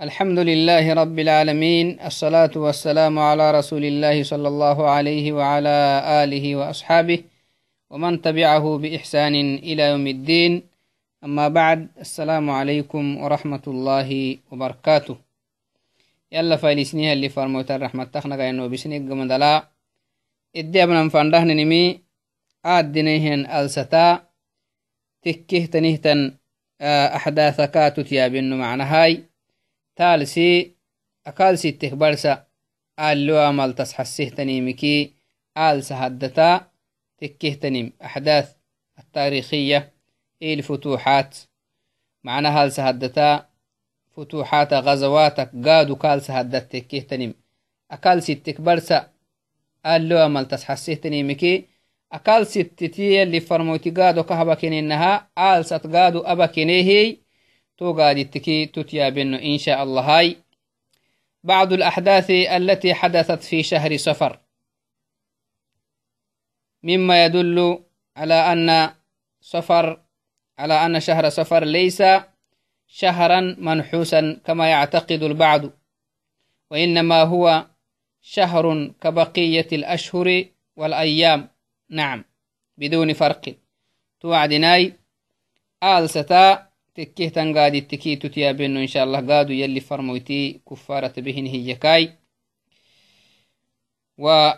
الحمد 0.00 0.38
لله 0.38 0.92
رب 0.92 1.18
العالمين 1.18 2.00
الصلاة 2.04 2.52
والسلام 2.56 3.18
على 3.18 3.50
رسول 3.50 3.84
الله 3.84 4.22
صلى 4.22 4.48
الله 4.48 4.90
عليه 4.90 5.32
وعلى 5.32 5.76
آله 6.24 6.56
وأصحابه 6.56 7.24
ومن 7.90 8.20
تبعه 8.22 8.78
بإحسان 8.78 9.34
إلى 9.64 9.82
يوم 9.82 10.06
الدين 10.06 10.52
أما 11.24 11.48
بعد 11.48 11.88
السلام 12.00 12.50
عليكم 12.50 13.16
ورحمة 13.16 13.64
الله 13.66 14.36
وبركاته 14.52 15.16
يلا 16.32 16.56
فايلسنيها 16.56 17.12
اللي 17.12 17.28
فرموت 17.28 17.70
الرحمة 17.70 18.04
تخنق 18.04 18.40
إنه 18.40 18.66
بسنك 18.66 19.00
مدلا 19.00 19.68
إدي 20.56 20.82
أبنا 20.84 21.08
فاندهن 21.08 21.56
نمي 21.56 22.00
آد 22.64 22.92
دينيهن 22.92 23.46
ألستا 23.48 24.22
تكه 25.22 25.64
تنهتن 25.64 26.34
أحداثكا 27.16 27.88
تتيابن 27.88 28.54
معنى 28.58 28.82
هاي 28.82 29.35
تالسي 29.96 30.76
أكالسي 31.26 31.72
تكبرسا 31.72 32.46
آلو 33.00 33.38
عمل 33.38 33.74
تصحسيه 33.74 34.28
تنيمكي 34.28 35.14
آل 35.58 35.84
سهدتا 35.84 36.70
تكيه 37.18 37.54
تنيم 37.54 37.92
أحداث 38.04 38.54
التاريخية 38.98 39.92
إيه 40.42 40.54
الفتوحات 40.54 41.36
معناها 42.24 42.64
السهدتا 42.64 43.48
فتوحات 44.16 44.72
غزواتك 44.72 45.50
قادو 45.64 45.96
كال 45.96 46.22
سهدت 46.22 46.72
تكيه 46.72 47.00
تنيم 47.00 47.34
أكال 47.90 48.22
ستك 48.22 48.60
برسا 48.60 49.10
آلو 49.86 50.18
عمل 50.18 50.48
تصحسيه 50.48 50.94
تنيمكي 50.94 51.66
أكال 52.12 52.46
ستتي 52.46 53.22
اللي 53.22 53.40
فرموتي 53.40 53.90
قادو 53.90 54.22
كهبا 54.22 54.54
كنينها 54.54 55.30
آل 55.38 55.64
ست 55.64 55.86
قادو 55.86 56.20
أبا 57.80 57.92
كنيهي 57.92 58.24
توغادتكي 58.24 58.66
تتيابن 58.66 59.34
إن 59.34 59.58
شاء 59.58 59.82
الله 59.82 60.18
هاي. 60.18 60.36
بعض 61.44 61.72
الأحداث 61.72 62.30
التي 62.30 62.94
حدثت 62.94 63.42
في 63.42 63.62
شهر 63.62 63.96
صفر. 63.96 64.40
مما 66.82 67.24
يدل 67.24 67.84
على 68.16 68.34
أن 68.34 68.90
صفر 69.40 70.00
على 70.58 70.86
أن 70.86 71.00
شهر 71.00 71.28
صفر 71.28 71.64
ليس 71.64 72.02
شهرا 72.86 73.56
منحوسا 73.58 74.40
كما 74.44 74.70
يعتقد 74.70 75.22
البعض 75.22 75.62
وإنما 76.70 77.22
هو 77.22 77.66
شهر 78.22 78.92
كبقية 79.00 79.68
الأشهر 79.72 80.44
والأيام. 80.76 81.48
نعم 81.90 82.24
بدون 82.78 83.12
فرق. 83.12 83.54
توعدناي. 84.20 84.92
آل 85.82 86.10
ستا 86.10 86.65
تكيه 86.96 87.28
تنقادي 87.28 87.78
التكيتو 87.78 88.28
تيابينو 88.28 88.80
إن 88.80 88.86
شاء 88.86 89.04
الله 89.04 89.26
قادو 89.26 89.52
يلي 89.52 89.80
فرمويتي 89.80 90.60
كفارة 90.70 91.20
بهن 91.20 91.46
هي 91.46 91.74
كاي. 91.74 92.18
و 94.18 94.26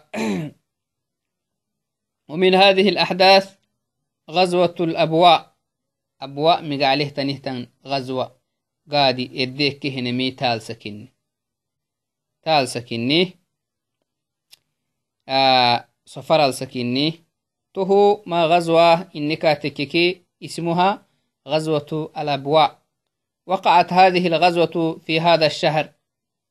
ومن 2.31 2.55
هذه 2.55 2.89
الأحداث 2.89 3.57
غزوة 4.31 4.75
الأبواء. 4.81 5.57
أبواء 6.21 6.63
مقاليه 6.63 7.09
تنهتن 7.09 7.67
غزوة. 7.87 8.39
قادي 8.93 9.43
إديك 9.43 9.79
كهنمي 9.79 10.31
تال 10.31 10.63
سكني 10.63 11.13
تال 12.43 12.69
سكني 12.69 13.39
آه 15.29 15.89
صفر 16.07 16.47
السكني 16.47 17.25
تهو 17.75 18.23
ما 18.27 18.47
غزوة 18.47 19.11
إنك 19.17 19.43
تككي 19.43 20.23
اسمها 20.45 21.08
غزوة 21.49 22.13
الأبواء. 22.19 22.79
وقعت 23.47 23.93
هذه 23.93 24.27
الغزوة 24.27 24.99
في 25.07 25.21
هذا 25.21 25.47
الشهر. 25.47 25.93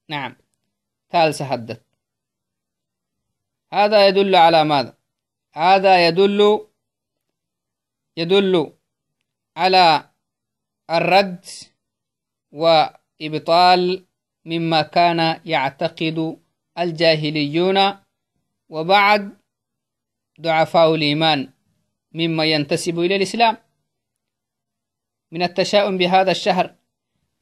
نعم. 0.10 0.36
تال 1.10 1.36
سهدت 1.36 1.82
هذا 3.74 4.08
يدل 4.08 4.36
على 4.36 4.64
ماذا؟ 4.64 4.94
هذا 5.54 6.08
يدل 6.08 6.68
يدل 8.18 8.74
على 9.58 10.10
الرد 10.90 11.46
وإبطال 12.52 14.06
مما 14.46 14.82
كان 14.82 15.42
يعتقد 15.46 16.38
الجاهليون. 16.80 17.80
وبعد 18.70 19.38
ضعفاء 20.42 20.96
الإيمان 20.96 21.50
مما 22.12 22.46
ينتسب 22.46 23.00
إلى 23.00 23.16
الإسلام. 23.16 23.58
من 25.32 25.44
التشاؤم 25.44 25.98
بهذا 25.98 26.32
الشهر. 26.32 26.76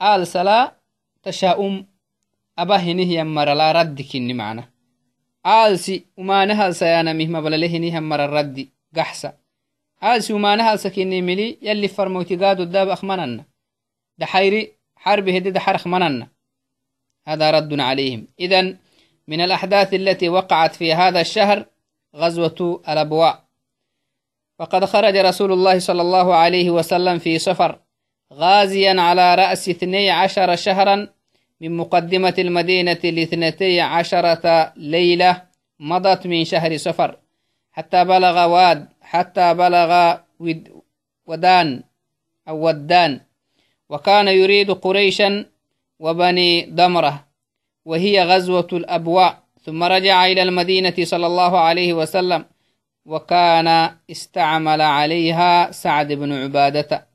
آل 0.01 0.28
سلا 0.28 0.75
تشاؤم. 1.23 1.88
أبا 2.57 2.75
هنه 2.75 3.13
يمر 3.13 3.53
لا 3.53 3.72
رد 3.72 4.01
كني 4.01 4.34
معنا. 4.34 4.69
آل 5.46 5.79
سي 5.79 6.06
وما 6.18 6.46
نهل 6.46 6.75
سيانا 6.75 7.13
مهما 7.13 7.41
بلا 7.41 7.56
لهنه 7.56 7.96
يمر 7.96 8.25
الرد 8.25 8.69
قحسا. 8.96 9.38
آل 10.03 10.23
سي 10.23 10.34
وما 10.34 10.56
نهل 10.56 10.79
سكني 10.79 11.22
ملي 11.22 11.57
يلي 11.62 11.88
فرموتي 11.88 12.35
قادو 12.35 12.63
الداب 12.63 12.90
أخمننا. 12.90 13.46
دحيري 14.17 14.72
حرب 14.96 15.29
هدي 15.29 15.52
دحر 15.52 15.75
أخمننا 15.75 16.28
هذا 17.28 17.52
رد 17.52 17.79
عليهم. 17.79 18.28
إذا 18.40 18.78
من 19.28 19.41
الأحداث 19.41 19.94
التي 19.94 20.29
وقعت 20.29 20.75
في 20.75 20.94
هذا 20.94 21.22
الشهر 21.22 21.66
غزوة 22.16 22.84
الأبواء. 22.90 23.45
فقد 24.60 24.86
خرج 24.86 25.18
رسول 25.18 25.52
الله 25.52 25.80
صلى 25.80 26.02
الله 26.02 26.36
عليه 26.36 26.70
وسلم 26.70 27.20
في 27.20 27.40
سفر 27.40 27.80
غازيا 28.34 29.02
على 29.02 29.36
رأس 29.36 29.70
اثني 29.70 30.10
عشر 30.10 30.56
شهرا 30.56 31.08
من 31.62 31.78
مقدمة 31.78 32.34
المدينة 32.40 33.00
لاثنتي 33.04 33.82
عشرة 33.82 34.74
ليلة 34.76 35.42
مضت 35.80 36.28
من 36.28 36.46
شهر 36.46 36.78
سفر 36.78 37.18
حتى 37.72 38.06
بلغ 38.06 38.46
واد 38.46 38.88
حتى 39.02 39.54
بلغ 39.54 40.18
ودان 41.26 41.84
أو 42.48 42.68
ودان. 42.68 43.22
وكان 43.90 44.28
يريد 44.28 44.72
قريشا 44.72 45.46
وبني 46.00 46.62
دمرة 46.62 47.28
وهي 47.86 48.24
غزوة 48.24 48.68
الأبواء. 48.74 49.44
ثم 49.66 49.84
رجع 49.84 50.26
إلى 50.26 50.42
المدينة 50.42 50.94
صلى 51.04 51.28
الله 51.28 51.60
عليه 51.60 51.94
وسلم. 51.94 52.46
وكان 53.06 53.96
استعمل 54.12 54.82
عليها 54.82 55.72
سعد 55.72 56.14
بن 56.14 56.34
عبادة. 56.34 57.08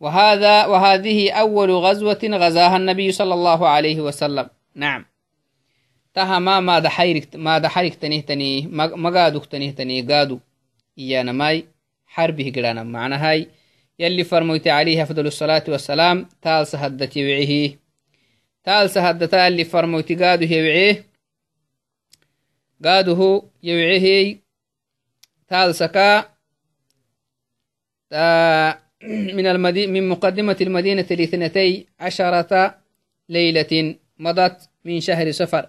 وهذا 0.00 0.66
وهذه 0.66 1.32
أول 1.32 1.70
غزوة 1.70 2.20
غزاها 2.24 2.76
النبي 2.76 3.12
صلى 3.12 3.34
الله 3.34 3.68
عليه 3.68 4.00
وسلم. 4.00 4.48
نعم. 4.74 5.04
تها 6.14 6.38
ما 6.38 6.60
ما 6.60 6.78
دحيرك 6.78 7.36
ما 7.36 7.58
دحيرك 7.58 7.94
تنيه 7.94 8.66
ما 8.66 9.10
قادوك 9.10 9.46
تنيه 9.46 10.06
قادو. 10.08 10.38
إيانا 10.98 11.32
ماي 11.32 11.66
حربه 12.06 12.52
قرانا 12.56 12.82
معنى 12.82 13.14
هاي. 13.14 13.48
يلي 13.98 14.24
فرميت 14.24 14.68
عليه 14.68 15.02
أفضل 15.02 15.26
الصلاة 15.26 15.64
والسلام 15.68 16.28
تال 16.42 16.66
سهدت 16.66 17.16
يوعيه. 17.16 17.78
تال 18.64 18.90
سهدت 18.90 19.34
اللي 19.34 19.64
فرميت 19.64 20.22
قادو 20.22 20.44
يوعيه. 20.44 21.06
قادو 22.84 23.42
يوعيه 23.62 24.42
تالسكا 25.52 26.18
من 29.36 29.46
المدي 29.46 29.86
من 29.86 30.08
مقدمة 30.08 30.56
المدينة 30.60 31.06
لاثنتي 31.10 31.86
عشرة 32.00 32.78
ليلة 33.28 33.96
مضت 34.18 34.70
من 34.84 35.00
شهر 35.00 35.30
سفر 35.30 35.68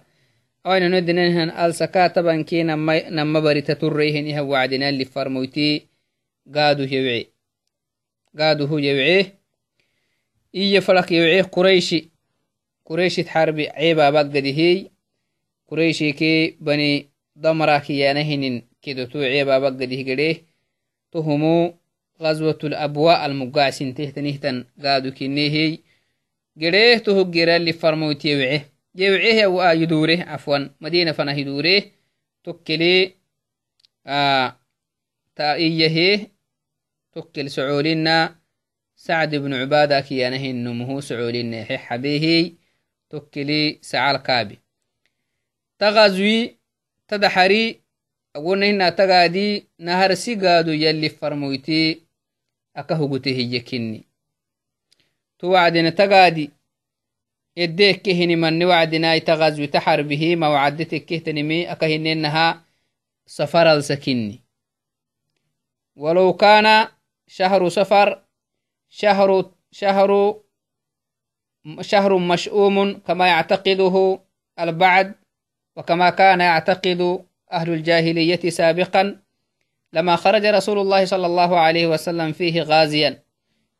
أين 0.68 0.92
ندنهن 0.92 1.50
السكا 1.50 2.08
طبعا 2.08 2.42
كي 2.42 2.64
نما 2.64 3.40
بريتا 3.40 3.74
تريهن 3.74 4.28
يها 4.28 4.42
وعدنا 4.42 4.90
اللي 4.90 5.06
فرموتي. 5.06 5.88
قادو 6.56 6.84
يوعي. 6.84 7.28
قادو 8.40 8.66
هو 8.66 8.78
يوعيه 8.78 9.40
إيه 10.56 10.80
فلك 10.80 11.12
يوعيه 11.12 11.42
قريشي. 11.42 12.10
قريشي 12.86 13.24
تحاربي 13.24 13.70
عيبا 13.70 14.10
بقدي 14.10 14.54
هي. 14.54 14.90
قريشي 15.68 16.12
كي 16.12 16.58
بني 16.62 17.10
ضمراكي 17.40 17.98
يانهن 18.00 18.62
كدو 18.84 19.06
توعي 19.06 19.44
بابا 19.46 19.66
قده 19.68 20.14
قده 20.14 20.36
تهمو 21.12 21.80
غزوة 22.22 22.60
الأبواء 22.64 23.26
المقاسين 23.26 23.94
تهتنهتن 23.96 24.66
قادو 24.84 25.12
كنيهي 25.12 25.80
قده 26.62 26.98
تهو 26.98 27.24
قرى 27.24 27.56
اللي 27.56 27.74
فرموت 27.74 28.26
يوعيه 28.26 28.74
يوعيه 28.96 29.46
أو 29.46 29.62
يدوره 29.62 30.18
عفوا 30.24 30.58
مدينة 30.82 31.12
فنه 31.12 31.38
يدوره. 31.40 31.84
تكلي 32.44 33.16
آه 34.08 34.60
تائية 35.36 36.32
تكل 37.14 37.50
سعولنا 37.52 38.40
سعد 38.96 39.36
بن 39.36 39.54
عبادة 39.54 40.02
كيانه 40.02 40.46
النمه 40.46 41.02
سعولنا 41.02 41.78
حبيه 41.78 42.54
تكلي 43.10 43.80
سعال 43.82 44.18
كابي. 44.18 44.60
تغزوي 45.80 46.60
تدحري. 47.08 47.83
Agonahina 48.34 48.92
tagaadi 48.92 49.68
naharsi 49.80 50.36
gaadu 50.36 50.74
yalli 50.74 51.10
farmoyti 51.10 52.04
aka 52.74 52.96
hugute 52.96 53.34
hiyye 53.34 53.60
kinni. 53.60 54.06
To 55.38 55.50
wacdene 55.50 55.92
tagaadi 55.92 56.52
كهني 57.56 58.36
من 58.36 58.64
وعدنا 58.64 59.16
يتغزو 59.16 59.66
تحربه 59.66 60.36
ما 60.36 60.48
وعدتك 60.48 61.06
كهتنمي 61.06 61.72
أكهننها 61.72 62.66
سفر 63.26 63.74
السكني 63.74 64.42
ولو 65.96 66.34
كان 66.34 66.88
شهر 67.28 67.70
سفر 67.70 68.24
شهر 68.90 69.52
شهر 69.72 70.42
شهر 71.82 72.18
مشؤوم 72.18 72.94
كما 73.00 73.28
يعتقده 73.28 74.20
البعض 74.60 75.12
وكما 75.76 76.10
كان 76.10 76.40
يعتقد 76.40 77.26
أهل 77.54 77.70
الجاهلية 77.70 78.50
سابقا 78.50 79.20
لما 79.94 80.16
خرج 80.16 80.46
رسول 80.46 80.80
الله 80.80 81.06
صلى 81.06 81.26
الله 81.26 81.60
عليه 81.60 81.88
وسلم 81.88 82.32
فيه 82.32 82.62
غازيا. 82.62 83.24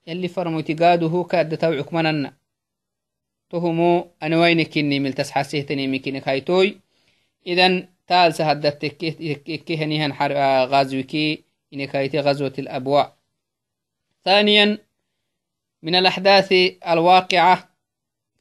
يلي 0.08 0.28
فرمو 0.28 0.60
تقاده 0.60 1.26
كاد 1.30 1.58
توعك 1.58 1.94
مننا 1.94 2.34
تهمو 3.50 4.08
أنوينكني 4.24 5.00
ملتس 5.00 5.32
حسيتني 5.32 5.88
مكينك 5.88 6.28
هايتوي 6.28 6.78
إذن 7.48 7.88
تال 8.08 8.34
سهدت 8.34 8.86
كهنيهن 9.68 10.12
غازوكي. 10.72 11.44
إنك 11.74 11.96
هايتي 11.96 12.20
غزوة 12.20 12.54
الأبواء. 12.60 13.16
ثانيا 14.26 14.78
من 15.84 15.96
الأحداث 15.96 16.54
الواقعة 16.88 17.70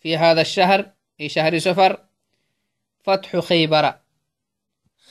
في 0.00 0.17
هذا 0.17 0.40
الشهر 0.40 0.90
في 1.19 1.28
شهر 1.28 1.58
سفر 1.58 1.99
فتح 3.05 3.37
خيبر. 3.37 4.01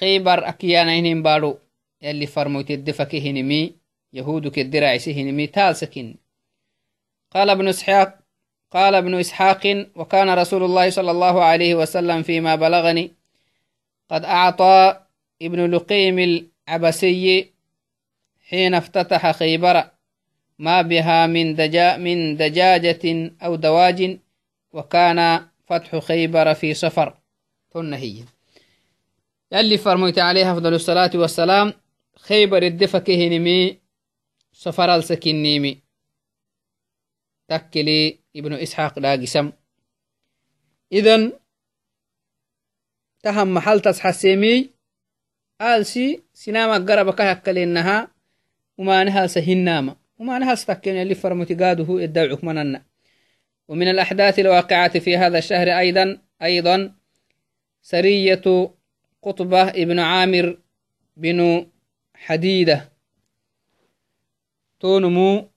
خيبر 0.02 0.50
أكيانا 0.50 1.00
هنين 1.00 1.24
بارو. 1.24 1.60
يلي 2.02 2.28
فرموت 2.28 2.72
الدفك 2.72 3.16
هنمي 3.16 3.76
يهود 4.14 4.48
كدرع 4.48 4.98
هنمي 5.08 5.48
تال 5.48 5.76
سكن 5.76 6.16
قال 7.32 7.50
ابن 7.50 7.68
إسحاق 7.68 8.20
قال 8.72 8.96
ابن 8.96 9.20
إسحاق 9.20 9.88
وكان 9.96 10.30
رسول 10.30 10.64
الله 10.64 10.90
صلى 10.90 11.12
الله 11.12 11.44
عليه 11.44 11.76
وسلم 11.76 12.24
فيما 12.24 12.56
بلغني 12.56 13.12
قد 14.10 14.26
أعطى 14.26 15.02
ابن 15.42 15.72
لقيم 15.72 16.20
العبسي 16.20 17.52
حين 18.50 18.74
افتتح 18.74 19.32
خيبر 19.32 19.84
ما 20.60 20.82
بها 20.82 21.28
من 21.28 21.56
دجا 21.56 21.98
من 21.98 22.38
دجاجة 22.38 23.32
أو 23.44 23.56
دواج 23.56 24.18
وكان 24.74 25.46
فتح 25.68 26.00
خيبر 26.00 26.54
في 26.54 26.74
سفر 26.74 27.18
تنهي. 27.74 28.24
يلي 29.52 29.78
فرميت 29.78 30.20
عليه 30.20 30.52
أفضل 30.52 30.74
الصلاة 30.74 31.12
والسلام 31.16 31.74
خيبر 32.18 32.64
الدفك 32.64 33.10
هنمي 33.10 33.80
سفر 34.54 34.96
السكنيمي 34.96 35.82
تكلي 37.48 38.20
ابن 38.36 38.54
إسحاق 38.54 39.00
لاقسم 39.00 39.52
إذن 40.92 41.34
تهم 43.24 43.54
محل 43.54 43.80
تصحسيمي 43.80 44.70
آلسي 45.62 46.24
سينما 46.34 46.74
قربك 46.74 47.22
هكالينها 47.22 48.12
وما 48.78 49.04
نهال 49.04 49.30
سهناما 49.30 49.96
وما 50.20 50.40
نهال 50.40 50.58
ستكين 50.58 50.96
اللي 50.96 51.16
فرمتي 51.16 51.56
قاده 51.56 51.98
الدوعك 51.98 52.44
مننا 52.44 52.86
ومن 53.68 53.88
الأحداث 53.88 54.40
الواقعة 54.40 55.00
في 55.00 55.18
هذا 55.18 55.38
الشهر 55.38 55.68
أيضا 55.80 56.22
أيضا 56.42 56.96
سرية 57.82 58.72
قطبة 59.22 59.70
ابن 59.70 60.00
عامر 60.00 60.58
بن 61.18 61.68
حديدة. 62.16 62.92
تونمو 64.80 65.50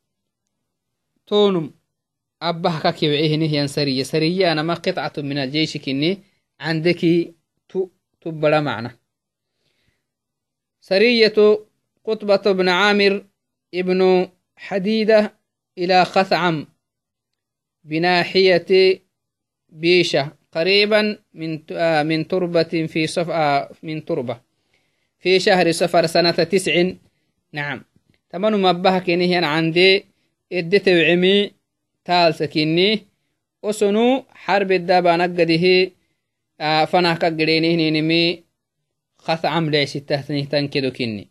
تونم. 1.27 1.75
أبه 2.43 2.81
ككيوعيه 2.81 3.37
نهيان 3.37 3.67
سرية. 3.67 4.03
سرية 4.03 4.53
أنا 4.53 4.63
ما 4.63 4.75
قطعة 4.75 5.13
من 5.19 5.39
الجيش 5.39 5.77
كني 5.77 6.23
عندك 6.61 7.35
تبلا 8.21 8.61
معنى 8.61 8.91
سرية 10.81 11.67
قطبة 12.05 12.53
بن 12.53 12.69
عامر 12.69 13.27
ابن 13.75 14.29
حديدة 14.57 15.39
إلى 15.79 16.05
خثعم 16.05 16.67
بناحية 17.85 19.01
بيشة. 19.69 20.37
قريبا 20.55 21.19
من 21.35 21.61
آه، 21.73 22.03
من 22.03 22.29
تربة 22.29 22.87
في 22.87 23.07
صف 23.07 23.31
آه، 23.31 23.71
من 23.83 24.05
تربة. 24.05 24.41
في 25.19 25.41
شهر 25.41 25.73
صفر 25.73 26.07
سنة 26.07 26.31
تسع. 26.31 26.93
نعم. 27.53 27.85
تمنو 28.31 28.59
مبه 28.59 28.99
كنيه 28.99 29.47
عندي. 29.47 30.05
ادت 30.53 30.89
وعمي 30.89 31.51
تال 32.05 32.35
سكيني. 32.35 33.07
وسنو 33.63 34.25
حرب 34.31 34.73
الدابا 34.73 35.17
نقده. 35.17 35.91
آه، 36.61 36.85
فنه 36.85 37.15
كقرينيه 37.15 37.91
نمي. 37.91 38.45
خث 39.25 39.45
عملي 39.45 39.87
ستة 39.87 40.21
تنكدو 40.21 40.91
كني 40.91 41.29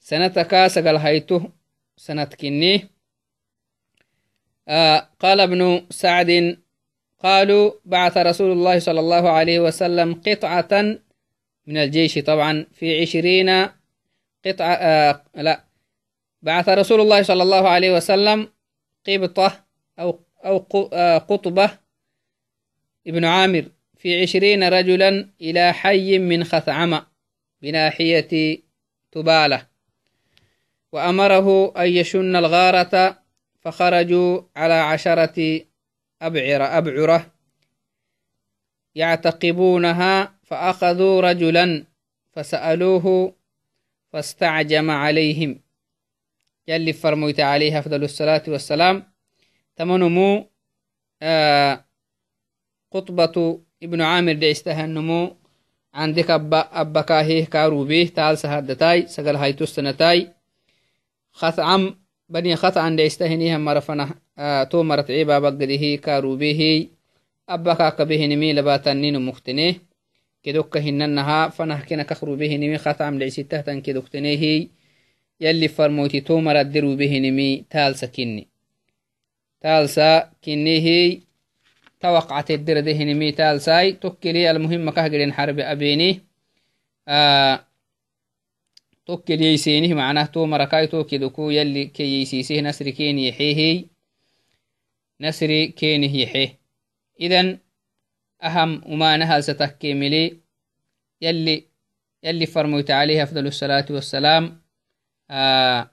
سنة 0.00 0.28
كاسقل 0.42 0.96
هيتو 0.96 1.40
سنة 1.96 2.24
كني 2.24 2.88
قال 5.20 5.40
ابن 5.40 5.86
سعد 5.90 6.59
قالوا 7.22 7.72
بعث 7.84 8.16
رسول 8.16 8.52
الله 8.52 8.78
صلى 8.78 9.00
الله 9.00 9.30
عليه 9.30 9.60
وسلم 9.60 10.14
قطعة 10.14 10.98
من 11.66 11.76
الجيش 11.76 12.18
طبعا 12.18 12.66
في 12.72 13.00
عشرين 13.00 13.68
قطعة 14.46 14.74
آه 14.74 15.22
لا. 15.34 15.64
بعث 16.42 16.68
رسول 16.68 17.00
الله 17.00 17.22
صلى 17.22 17.42
الله 17.42 17.68
عليه 17.68 17.96
وسلم 17.96 18.48
قبطة 19.06 19.64
أو 19.98 20.20
أو 20.44 20.88
آه، 20.92 21.18
قطبة 21.18 21.70
ابن 23.06 23.24
عامر 23.24 23.64
في 23.96 24.22
عشرين 24.22 24.68
رجلا 24.68 25.28
إلى 25.40 25.72
حي 25.72 26.18
من 26.18 26.44
خثعمة 26.44 27.06
بناحية 27.62 28.58
تبالة. 29.12 29.66
وأمره 30.92 31.72
أن 31.82 31.88
يشن 31.88 32.36
الغارة 32.36 33.18
فخرجوا 33.60 34.42
على 34.56 34.74
عشرة 34.74 35.60
أبعرة 36.22 36.64
أبعرة 36.78 37.32
يعتقبونها 38.94 40.34
فأخذوا 40.42 41.20
رجلا 41.20 41.84
فسألوه 42.32 43.34
فاستعجم 44.12 44.90
عليهم. 44.90 45.60
يلي 46.68 46.92
فرميت 46.92 47.40
عليه 47.40 47.78
أفضل 47.78 48.04
الصلاة 48.04 48.42
والسلام. 48.48 49.12
تمنمو 49.76 50.50
آه 51.22 51.84
قطبة 52.90 53.60
ابن 53.82 54.00
عامر 54.02 54.32
دي 54.32 54.50
استهنمو. 54.50 55.36
عندك 55.94 56.30
أبا 56.30 56.80
أبا 56.80 57.00
كاهيه 57.00 57.44
كاروبيه 57.44 58.08
تعال 58.08 58.38
سهدتاي 58.38 59.06
سقل 59.06 59.36
هايتو 59.36 59.64
السنتاي 59.64 60.34
خثعم 61.32 61.99
بني 62.30 62.56
دي 62.96 63.06
استهنيها 63.06 63.58
مرفنا 63.58 64.14
آه 64.38 64.64
تو 64.64 64.82
مرت 64.82 65.10
عيبا 65.10 65.38
بقده 65.38 65.96
كاروبيه 65.96 66.88
أبا 67.48 67.74
كاك 67.74 68.02
به 68.02 68.26
نمي 68.26 68.52
لباتنين 68.52 69.22
مختنيه 69.26 69.74
كدوك 70.42 70.76
هننها 70.76 71.48
فنه 71.48 71.80
كنا 71.84 72.02
كخرو 72.02 72.36
به 72.36 72.56
نمي 72.56 72.78
خثعم 72.78 73.18
دي 73.18 73.30
ستهتن 73.30 73.80
كدوكتنيه 73.80 74.68
يلي 75.40 75.68
فرموتي 75.68 76.20
تو 76.20 76.40
مرت 76.40 76.66
درو 76.66 76.96
به 76.96 77.18
نمي 77.18 77.64
تال 77.70 77.96
سكني 77.96 78.48
تالسا 79.60 80.32
كنيه 80.44 81.20
توقعت 82.00 82.50
الدر 82.50 82.80
دهن 82.80 83.14
ميتال 83.14 83.60
ساي 83.60 83.92
تكلي 83.92 84.50
المهم 84.50 84.90
كهجرين 84.90 85.32
حرب 85.32 85.58
أبيني 85.58 86.20
آه 87.08 87.66
تو 90.86 91.04
كدكو 91.04 91.50
يلي 91.50 91.84
كي 91.86 92.22
يسيسيه 92.22 92.60
نسر 92.60 92.90
كين 92.90 93.18
يحيه 93.18 93.84
نسر 95.20 95.64
كين 95.64 96.04
يحيه 96.04 96.58
إذن 97.20 97.58
أهم 98.42 98.82
وما 98.86 99.16
نهل 99.16 99.44
ستكملي 99.44 100.40
يلي 101.20 101.64
يلي 102.22 102.46
فرموت 102.46 102.90
عليه 102.90 103.22
أفضل 103.22 103.46
الصلاة 103.46 103.86
والسلام 103.90 104.62
آه 105.30 105.90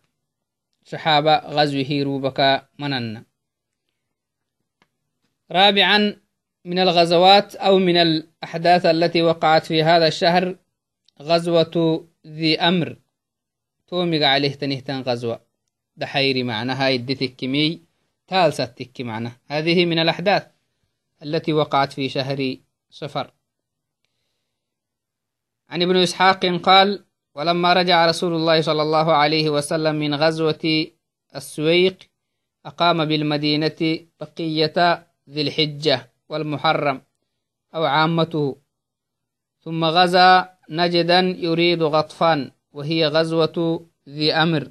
صحابة 0.85 1.37
غزوة 1.37 2.03
روبك 2.03 2.69
مننا 2.79 3.23
رابعا 5.51 6.21
من 6.65 6.79
الغزوات 6.79 7.55
أو 7.55 7.79
من 7.79 7.97
الأحداث 7.97 8.85
التي 8.85 9.21
وقعت 9.21 9.65
في 9.65 9.83
هذا 9.83 10.07
الشهر 10.07 10.55
غزوة 11.21 12.07
ذي 12.27 12.59
أمر. 12.59 12.97
تومق 13.87 14.21
عليه 14.21 14.53
تنهتن 14.53 15.01
غزوة. 15.01 15.41
دحيري 15.97 16.43
معناها 16.43 16.89
يدتك 16.89 17.35
كمي 17.35 17.81
تالستك 18.27 19.01
معنا. 19.01 19.31
هذه 19.47 19.85
من 19.85 19.99
الأحداث 19.99 20.47
التي 21.23 21.53
وقعت 21.53 21.93
في 21.93 22.09
شهر 22.09 22.57
صفر. 22.89 23.33
عن 25.69 25.81
ابن 25.81 25.95
إسحاق 25.95 26.45
قال 26.45 27.05
ولما 27.35 27.73
رجع 27.73 28.05
رسول 28.05 28.33
الله 28.33 28.61
صلى 28.61 28.81
الله 28.81 29.13
عليه 29.13 29.49
وسلم 29.49 29.95
من 29.95 30.15
غزوة 30.15 30.87
السويق 31.35 31.97
أقام 32.65 33.05
بالمدينة 33.05 33.99
بقية 34.19 35.07
ذي 35.29 35.41
الحجة 35.41 36.11
والمحرم 36.29 37.01
أو 37.75 37.85
عامته. 37.85 38.57
ثم 39.59 39.85
غزا 39.85 40.57
نجدا 40.69 41.19
يريد 41.19 41.83
غطفان 41.83 42.51
وهي 42.77 43.07
غزوة 43.07 43.85
ذي 44.09 44.33
أمر. 44.33 44.69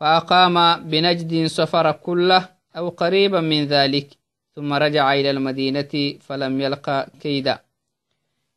فأقام 0.00 0.56
بنجد 0.90 1.46
سفر 1.46 1.92
كله 1.92 2.48
أو 2.76 2.88
قريبا 2.88 3.40
من 3.40 3.64
ذلك 3.66 4.08
ثم 4.54 4.72
رجع 4.72 5.12
إلى 5.12 5.30
المدينة 5.30 6.18
فلم 6.20 6.60
يلقى 6.60 7.08
كيدا. 7.20 7.58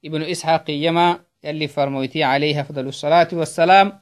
ابن 0.05 0.21
إسحاق 0.21 0.65
يما 0.69 1.19
يلي 1.43 1.67
فرمويتي 1.67 2.23
عليه 2.23 2.61
أفضل 2.61 2.87
الصلاة 2.87 3.27
والسلام. 3.33 3.99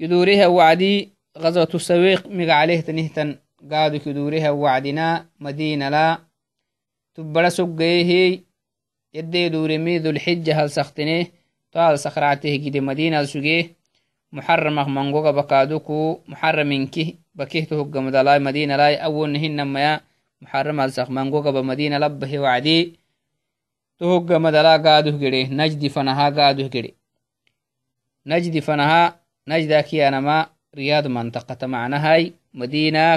يدوريها 0.00 0.46
وعدي 0.46 1.08
غزوة 1.38 1.68
السويق 1.74 2.26
ميغا 2.26 2.52
عليه 2.52 2.80
تنهتن. 2.80 3.38
قادو 3.70 4.10
يدوريها 4.10 4.50
وعدنا 4.50 5.26
مدينة 5.40 5.88
لا. 5.88 6.18
تبرا 7.14 7.48
سقيه 7.48 8.40
يدي 9.14 9.48
دوري 9.48 9.98
ذو 9.98 10.10
الحجة 10.10 10.62
هل 10.62 10.70
سختنه 10.70 11.26
طال 11.72 11.98
سخرعته 11.98 12.56
جدي 12.56 12.80
مدينة 12.80 13.24
سقيه 13.24 13.76
محرمة 14.32 14.88
منغوغا 14.88 15.30
بكادوكو 15.30 16.20
محرمينكي 16.28 17.16
بكيهتو 17.34 17.80
هقا 17.80 18.00
مدلاي 18.00 18.38
مدينة 18.38 18.76
لاي 18.76 18.96
أول 18.96 19.30
نهن 19.30 19.64
ميا 19.64 20.00
محرم 20.42 20.80
السخ 20.80 21.10
منغوغا 21.10 21.50
بمدينة 21.50 21.98
لبه 21.98 22.38
وعدي. 22.38 22.98
تهقا 23.98 24.38
مدلا 24.38 24.76
قادوه 24.76 25.18
جري 25.18 25.44
نجدي 25.44 25.88
فنها 25.88 26.30
قادوه 26.30 26.68
جري. 26.68 26.94
نجدي 28.26 28.60
فنها 28.60 29.20
نجدا 29.48 29.80
كيانا 29.80 30.20
ما 30.20 30.46
رياض 30.76 31.06
منطقة 31.06 31.66
معناهاي 31.66 32.32
مدينة 32.54 33.16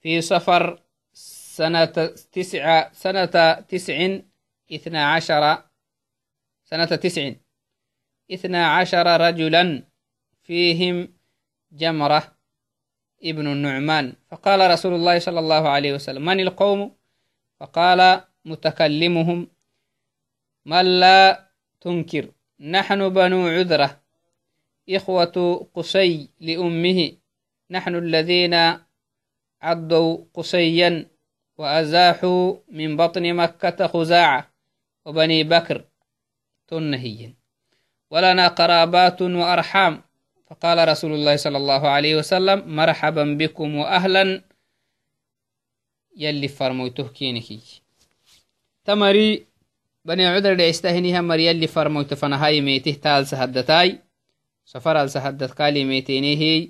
في 0.00 0.20
سفر 0.20 0.82
سنة 1.56 1.84
تسعة 2.32 2.92
سنة 2.92 3.52
تسع 3.60 4.18
اثنا 4.72 5.12
عشر. 5.12 5.62
سنة 6.64 6.84
تسع. 6.84 7.32
اثنا 8.32 8.66
عشر 8.66 9.20
رجلا 9.20 9.82
فيهم 10.42 11.08
جمرة 11.72 12.32
ابن 13.24 13.46
النعمان. 13.46 14.12
فقال 14.30 14.70
رسول 14.70 14.94
الله 14.94 15.18
صلى 15.18 15.38
الله 15.38 15.68
عليه 15.68 15.92
وسلم 15.94 16.24
من 16.24 16.40
القوم؟ 16.40 16.96
فقال 17.60 18.20
متكلمهم 18.44 19.48
من 20.66 21.00
لا 21.00 21.50
تنكر 21.80 22.30
نحن 22.60 23.08
بنو 23.08 23.46
عذرة 23.48 24.00
إخوة 24.90 25.66
قسي 25.74 26.28
لأمه 26.40 27.12
نحن 27.70 27.94
الذين 27.94 28.54
عضوا 29.62 30.18
قسيا 30.34 31.06
وأزاحوا 31.58 32.56
من 32.68 32.96
بطن 32.96 33.34
مكة 33.34 33.86
خزاعة 33.86 34.50
وبني 35.04 35.44
بكر 35.44 35.84
تنهي 36.68 37.34
ولنا 38.10 38.48
قرابات 38.48 39.22
وأرحام. 39.22 40.02
فقال 40.50 40.88
رسول 40.88 41.12
الله 41.12 41.36
صلى 41.36 41.56
الله 41.56 41.88
عليه 41.88 42.16
وسلم 42.16 42.76
مرحبا 42.76 43.24
بكم 43.24 43.74
وأهلا. 43.74 44.42
يلي 46.16 46.48
فرموته 46.48 47.08
كينكي 47.08 47.60
تمري 48.84 49.46
بني 50.04 50.26
عذر 50.26 50.54
دعستهنها 50.54 51.20
مري 51.20 51.50
اللي 51.50 51.66
فرموت 51.66 52.14
فنهاي 52.14 52.60
ميته 52.60 52.92
تال 53.02 53.26
سهدتاي. 53.26 53.98
سفر 54.64 55.02
السهدت 55.02 55.54
كالي 55.54 55.84
ميتينيه. 55.84 56.68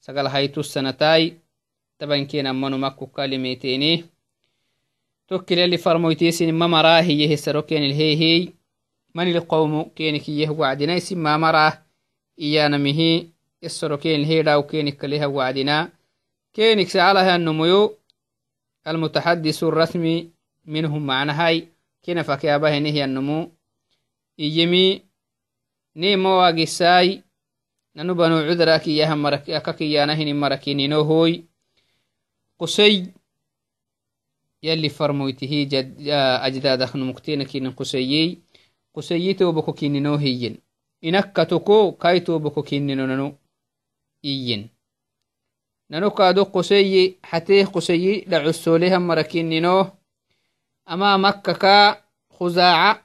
سقل 0.00 0.26
هايتو 0.26 0.60
السنتاي 0.60 1.38
تبن 1.98 2.26
كين 2.26 2.46
أمانو 2.46 2.78
مكو 2.78 3.06
كالي 3.06 3.38
ميتينيه. 3.38 4.06
توكل 5.28 5.58
اللي 5.58 5.76
فرموتيسين 5.76 6.54
ما 6.54 6.66
مراه 6.66 7.00
هي 7.00 7.36
سروكين 7.36 7.82
الهي 7.82 8.16
هي 8.16 8.48
من 9.14 9.36
القوم 9.36 9.82
كينك 9.82 10.28
يه 10.28 10.50
وعدنا 10.50 10.94
يسم 10.94 11.18
ما 11.18 11.36
مراه 11.36 11.82
إيانا 12.40 12.78
مهي 12.78 13.26
السروكين 13.64 14.20
الهي 14.20 14.42
داو 14.42 14.62
كينك 14.62 15.04
لها 15.04 15.26
وعدنا 15.26 15.92
كينك 16.54 16.88
سعلها 16.88 17.36
النميو 17.36 17.96
المتحدث 18.86 19.62
الرسمي 19.64 20.30
منهم 20.64 21.06
معنهاي 21.06 21.68
كنا 22.04 22.22
فكيابه 22.22 22.78
نهي 22.78 23.04
النمو 23.04 23.50
إيمي 24.40 25.02
نيمو 25.96 26.28
واقساي 26.28 27.22
ننو 27.96 28.14
بنو 28.14 28.36
عذراك 28.38 28.86
إياها 28.86 29.14
مرك 29.14 29.50
توبكو 39.38 39.72
كيني 39.72 40.00
نوهيين 40.00 40.58
إنكتكو 41.04 41.92
كاي 41.92 42.20
توبكو 42.20 42.62
كيني 42.62 42.94
نونو 42.94 43.32
إيين 44.24 44.68
ننو 45.90 46.10
كادو 46.10 46.42
قسيي 46.44 47.16
حتيه 47.22 47.64
قسيي 47.64 48.24
لعسوليها 48.28 48.98
مركيني 48.98 49.60
نوه 49.60 50.02
ama 50.86 51.18
makkaka 51.18 52.02
khuzaaca 52.34 53.02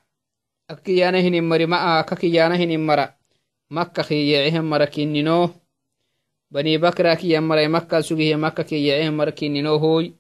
akkiyanahin 0.68 1.42
mari 1.46 1.66
maa 1.68 2.04
kakiyanahin 2.04 2.82
mara 2.82 3.14
makka 3.70 4.04
kiyecehe 4.04 4.62
mara 4.62 4.88
kinnino 4.88 5.54
bani 6.52 6.78
bakra 6.78 7.16
kiyan 7.16 7.44
mara 7.44 7.70
makka 7.70 8.04
sugihe 8.04 8.36
makka 8.36 8.64
kiyecehe 8.64 9.10
mara 9.12 9.32
kinnino 9.32 9.78
hoy 9.78 10.14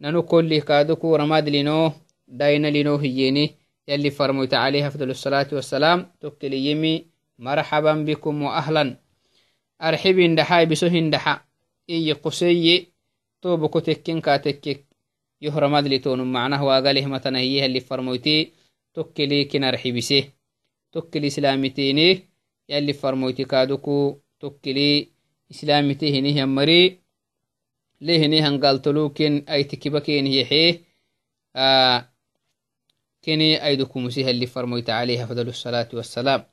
nanu 0.00 0.22
kolli 0.22 0.62
kaduku 0.62 1.16
ramadlino 1.16 1.92
dainalino 2.28 2.98
hiyeni 2.98 3.56
يلي 3.88 4.10
فرميت 4.10 4.54
عليه 4.54 4.86
أفضل 4.86 5.10
الصلاة 5.10 5.48
والسلام 5.52 5.98
تكلي 6.20 6.66
يمي 6.70 7.06
مرحبا 7.38 7.92
بكم 7.94 8.42
وأهلا 8.42 8.96
arxibindaxa 9.82 10.62
ibiso 10.62 10.86
hindaxa 10.94 11.32
iyi 11.94 12.14
quseye 12.22 12.76
toboko 13.42 13.80
tekken 13.86 14.20
ka 14.22 14.38
tekkek 14.38 14.86
yohramadlitonum 15.42 16.28
macnah 16.34 16.62
waagaleh 16.68 17.02
matana 17.12 17.38
hiyehalli 17.42 17.80
farmoyte 17.88 18.36
tokkelikin 18.94 19.64
arxibise 19.70 20.20
tokkeli 20.94 21.26
islamitene 21.32 22.08
yalli 22.70 22.92
farmoyti 23.00 23.44
kaduku 23.52 24.22
tokkeli 24.38 24.88
islamite 25.52 26.06
hinihiammari 26.14 26.82
lehinihan 28.06 28.56
galtoluken 28.62 29.34
aitikibakenihyexe 33.22 33.58
keni 33.58 33.58
aidukumuse 33.58 34.24
halli 34.24 34.46
farmoyta 34.46 34.90
عليه 34.90 35.24
أفضل 35.24 35.48
الصلاة 35.48 35.88
والسلام. 35.92 36.44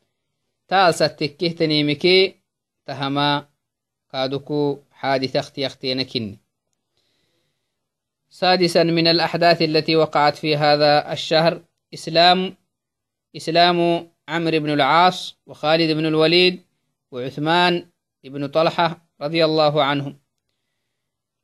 تالسا 0.67 1.07
تكهتنيمكي 1.07 2.35
تهما 2.85 3.47
كادوكو 4.11 4.79
حادثة 4.91 5.39
أختي 5.39 5.65
اختينكن 5.65 6.37
سادسا 8.29 8.83
من 8.83 9.07
الأحداث 9.07 9.61
التي 9.61 9.95
وقعت 9.95 10.37
في 10.37 10.55
هذا 10.55 11.13
الشهر 11.13 11.61
إسلام 11.93 12.55
إسلام 13.35 14.09
عمرو 14.27 14.59
بن 14.59 14.69
العاص 14.69 15.37
وخالد 15.45 15.91
بن 15.91 16.05
الوليد 16.05 16.63
وعثمان 17.11 17.89
بن 18.23 18.47
طلحة 18.47 19.07
رضي 19.21 19.45
الله 19.45 19.83
عنهم. 19.83 20.19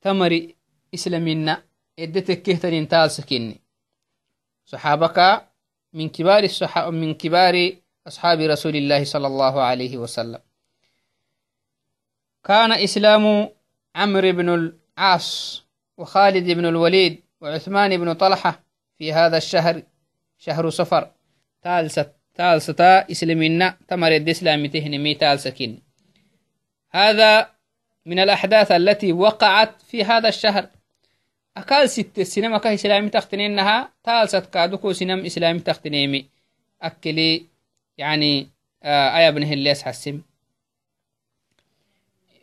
تمري 0.00 0.56
إسلامنا 0.94 1.62
إدتك 1.98 2.42
كهتن 2.42 2.88
تالسكني 2.88 3.65
صحابك 4.66 5.46
من 5.92 6.08
كبار 6.08 6.44
الصحابة 6.44 6.90
من 6.90 7.14
كبار 7.14 7.72
أصحاب 8.06 8.40
رسول 8.40 8.76
الله 8.76 9.04
صلى 9.04 9.26
الله 9.26 9.62
عليه 9.62 9.96
وسلم. 9.96 10.40
كان 12.44 12.72
إسلام 12.72 13.48
عمرو 13.96 14.32
بن 14.32 14.48
العاص 14.98 15.62
وخالد 15.98 16.50
بن 16.50 16.66
الوليد 16.66 17.22
وعثمان 17.40 17.96
بن 17.96 18.12
طلحة 18.12 18.62
في 18.98 19.12
هذا 19.12 19.36
الشهر 19.36 19.82
شهر 20.38 20.70
صفر. 20.70 21.10
تالسة 21.62 22.12
تالسة 22.34 22.84
إسلامنا 22.84 23.76
تمر 23.88 24.16
الإسلام 24.16 24.66
تهنمي 24.66 25.14
تالسكين. 25.14 25.82
هذا 26.90 27.50
من 28.06 28.18
الأحداث 28.18 28.72
التي 28.72 29.12
وقعت 29.12 29.82
في 29.82 30.04
هذا 30.04 30.28
الشهر. 30.28 30.68
أكال 31.56 31.90
ست 31.90 32.20
سينما 32.20 32.58
كه 32.58 32.74
إسلامي 32.74 33.08
تختنينها 33.08 33.92
تالسة 34.04 34.40
كادوكو 34.40 34.92
سينم 34.92 35.24
إسلامي 35.24 35.58
تختنيمي. 35.60 36.26
أكلي 36.82 37.46
يعني 37.98 38.48
آه 38.82 39.18
آية 39.18 39.30
بنه 39.30 39.52
الليس 39.52 39.82
حسم. 39.82 40.20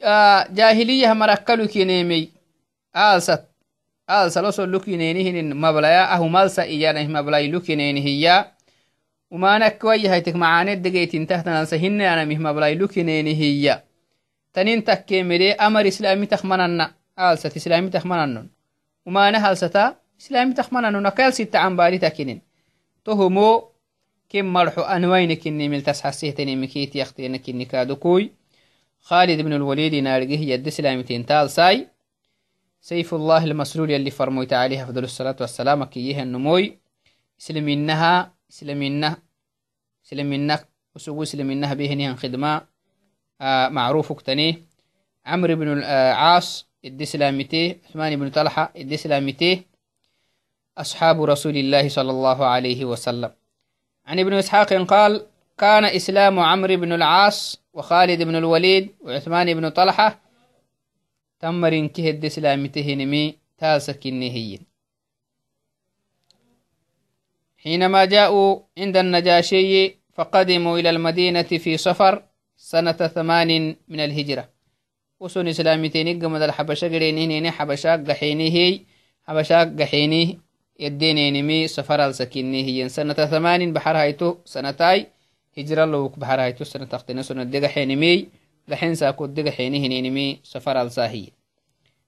آه 0.03 0.48
جاهلية 0.50 1.13
مركلو 1.13 1.67
كينيمي. 1.67 2.32
آلسة 2.96 3.46
آلسة 4.10 4.41
لسو 4.41 4.63
لكينينهن 4.63 5.55
مبلايا. 5.55 6.13
أهو 6.13 6.27
مالسة 6.27 6.63
إيانه 6.63 7.08
مبلاي 7.08 7.51
لكينينهيا 7.51 8.53
وما 9.32 9.58
نكوي 9.58 10.10
هيتك 10.10 10.36
معاني 10.36 10.75
دقيتين 10.75 11.27
تحت 11.27 11.46
نانسا 11.46 11.77
هن 11.77 12.01
أنا 12.01 12.25
مه 12.25 12.38
مبلاي 12.38 12.75
لكينينهيا 12.75 13.84
تنين 14.53 14.84
تكي 14.84 15.24
مري 15.24 15.51
أمر 15.51 15.88
إسلامي 15.88 16.25
تخمنن 16.25 16.88
آلسة 17.20 17.51
إسلامي 17.58 17.89
تخمنن 17.89 18.48
وما 19.06 19.32
نهالسة 19.32 19.96
إسلامي 20.22 20.54
تخمنن 20.54 21.04
نكال 21.04 21.34
ستة 21.34 21.60
عن 21.60 21.76
بالي 21.76 21.98
تكينين 21.98 22.42
تهمو 23.06 23.70
كم 24.30 24.46
مرحو 24.46 24.82
أنوينك 24.82 25.48
إني 25.48 25.70
ملتس 25.70 26.02
حسيتني 26.02 26.56
مكيت 26.56 26.96
يختينك 26.96 27.50
إني 27.50 27.66
كادوكوي 27.66 28.32
خالد 29.02 29.42
بن 29.42 29.54
الوليد 29.54 29.96
نارجه 29.96 30.40
يد 30.40 30.70
سلامتين 30.70 31.26
تال 31.26 31.50
ساي. 31.50 31.88
سيف 32.82 33.14
الله 33.14 33.44
المسلول 33.44 33.92
يلي 33.92 34.12
فرمويت 34.12 34.54
عليه 34.54 34.84
أفضل 34.84 35.04
الصلاة 35.04 35.36
والسلام 35.42 35.84
كيه 35.84 36.24
النموي. 36.24 36.78
سلمينها 37.38 38.34
سلمينه 38.50 39.18
سلمينه 40.04 40.60
وسوق 40.96 41.24
سلمينها 41.24 41.74
بهنها 41.74 42.16
خدمة 42.16 42.62
آه 43.42 43.70
معروف 43.70 44.12
اكتنيه 44.12 44.62
عمرو 45.26 45.56
بن 45.56 45.68
العاص 45.68 46.68
سلامته 47.04 47.76
عثمان 47.89 48.15
بن 48.15 48.30
طلحة 48.30 48.74
سلامته 48.96 49.62
أصحاب 50.78 51.24
رسول 51.24 51.58
الله 51.58 51.89
صلى 51.89 52.12
الله 52.12 52.46
عليه 52.46 52.86
وسلم 52.86 53.32
عن 54.06 54.19
ابن 54.19 54.34
إسحاق 54.34 54.74
قال 54.74 55.26
كان 55.58 55.86
إسلام 55.86 56.39
عمرو 56.39 56.76
بن 56.76 56.93
العاص 56.93 57.62
وخالد 57.74 58.22
بن 58.22 58.36
الوليد 58.36 58.96
وعثمان 59.02 59.54
بن 59.54 59.69
طلحة 59.69 60.19
تمرين 61.39 61.89
كهد 61.89 62.26
إسلامته 62.26 62.93
نمي 62.93 63.38
تاسك 63.58 64.08
النهي 64.08 64.60
حينما 67.58 68.06
جاءوا 68.06 68.60
عند 68.78 68.98
النجاشي 68.98 69.96
فقدموا 70.13 70.80
إلى 70.80 70.89
المدينة 70.89 71.43
في 71.63 71.78
صفر 71.78 72.24
سنة 72.58 72.91
ثمان 72.91 73.76
من 73.88 74.00
الهجرة 74.00 74.53
وسن 75.24 75.48
إسلامتين 75.48 76.20
قمد 76.20 76.42
الحبشة 76.42 76.88
قرينين 76.88 77.52
حبشة 77.52 77.96
قحينيه 77.96 78.80
حبشة 79.28 79.64
قحينيه 79.80 80.28
يدينينمي 80.80 81.68
سفر 81.68 82.06
السكينيه 82.06 82.88
سنة 82.88 83.14
ثمان 83.14 83.74
بحر 83.74 83.98
هايتو 83.98 84.36
سنتاي 84.46 85.08
هجرة 85.58 85.86
لوك 85.86 86.20
بحر 86.20 86.42
هايتو 86.42 86.64
سنة 86.64 86.86
تختنا 86.86 87.22
سنة 87.22 87.44
دقا 87.44 87.68
حينمي 87.68 88.28
لحين 88.68 88.96
ساكو 88.96 89.26
دقا 89.26 89.52
حينيه 89.52 89.88
نينمي 89.88 90.40
سفر 90.44 90.82
الساهي. 90.82 91.26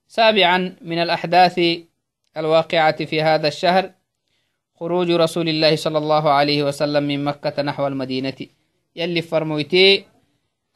سابعا 0.08 0.76
من 0.80 0.98
الأحداث 0.98 1.60
الواقعة 2.36 3.04
في 3.04 3.22
هذا 3.22 3.48
الشهر 3.48 3.90
خروج 4.74 5.10
رسول 5.10 5.48
الله 5.48 5.76
صلى 5.76 5.98
الله 5.98 6.30
عليه 6.30 6.62
وسلم 6.62 7.02
من 7.02 7.24
مكة 7.24 7.62
نحو 7.62 7.86
المدينة. 7.86 8.40
يلي 8.96 9.22
فرمويتي 9.22 10.04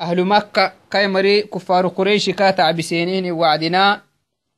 أهل 0.01 0.25
مكة 0.25 0.73
كيمري 0.91 1.43
كفار 1.43 1.87
قريش 1.87 2.31
كاتع 2.31 2.71
بسينين 2.71 3.33
وعدنا 3.33 4.03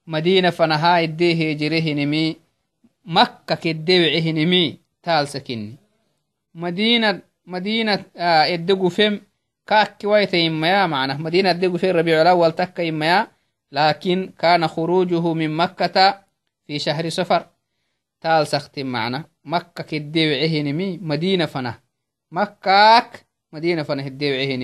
مدينة 0.06 0.50
فنها 0.50 1.02
إديه 1.02 1.52
جريه 1.52 1.94
نمي 1.94 2.36
مكة 3.04 3.54
كدوعه 3.54 4.30
نمي 4.30 4.78
تال 5.02 5.28
سكني 5.28 5.76
مدينة 6.54 7.20
مدينة 7.46 8.04
آه 8.16 8.54
إدقو 8.54 8.88
فم 8.88 9.20
كاك 9.66 9.96
ويت 10.04 10.34
يا 10.34 10.86
معنى 10.86 11.14
مدينة 11.14 11.50
إدقو 11.50 11.76
في 11.78 11.90
ربيع 11.90 12.22
الأول 12.22 12.52
تك 12.52 12.78
يا 12.78 13.26
لكن 13.72 14.32
كان 14.38 14.68
خروجه 14.68 15.32
من 15.32 15.56
مكة 15.56 16.24
في 16.66 16.78
شهر 16.78 17.08
صفر. 17.08 17.46
تال 18.20 18.46
سختم 18.46 18.86
معنا 18.86 19.24
مكة 19.44 19.84
كدوعه 19.84 20.62
نمي 20.62 20.98
مدينة 21.02 21.46
فنه. 21.46 21.78
مكاك 22.30 23.26
مدينة 23.52 23.82
فنه 23.82 24.06
الدوعه 24.06 24.56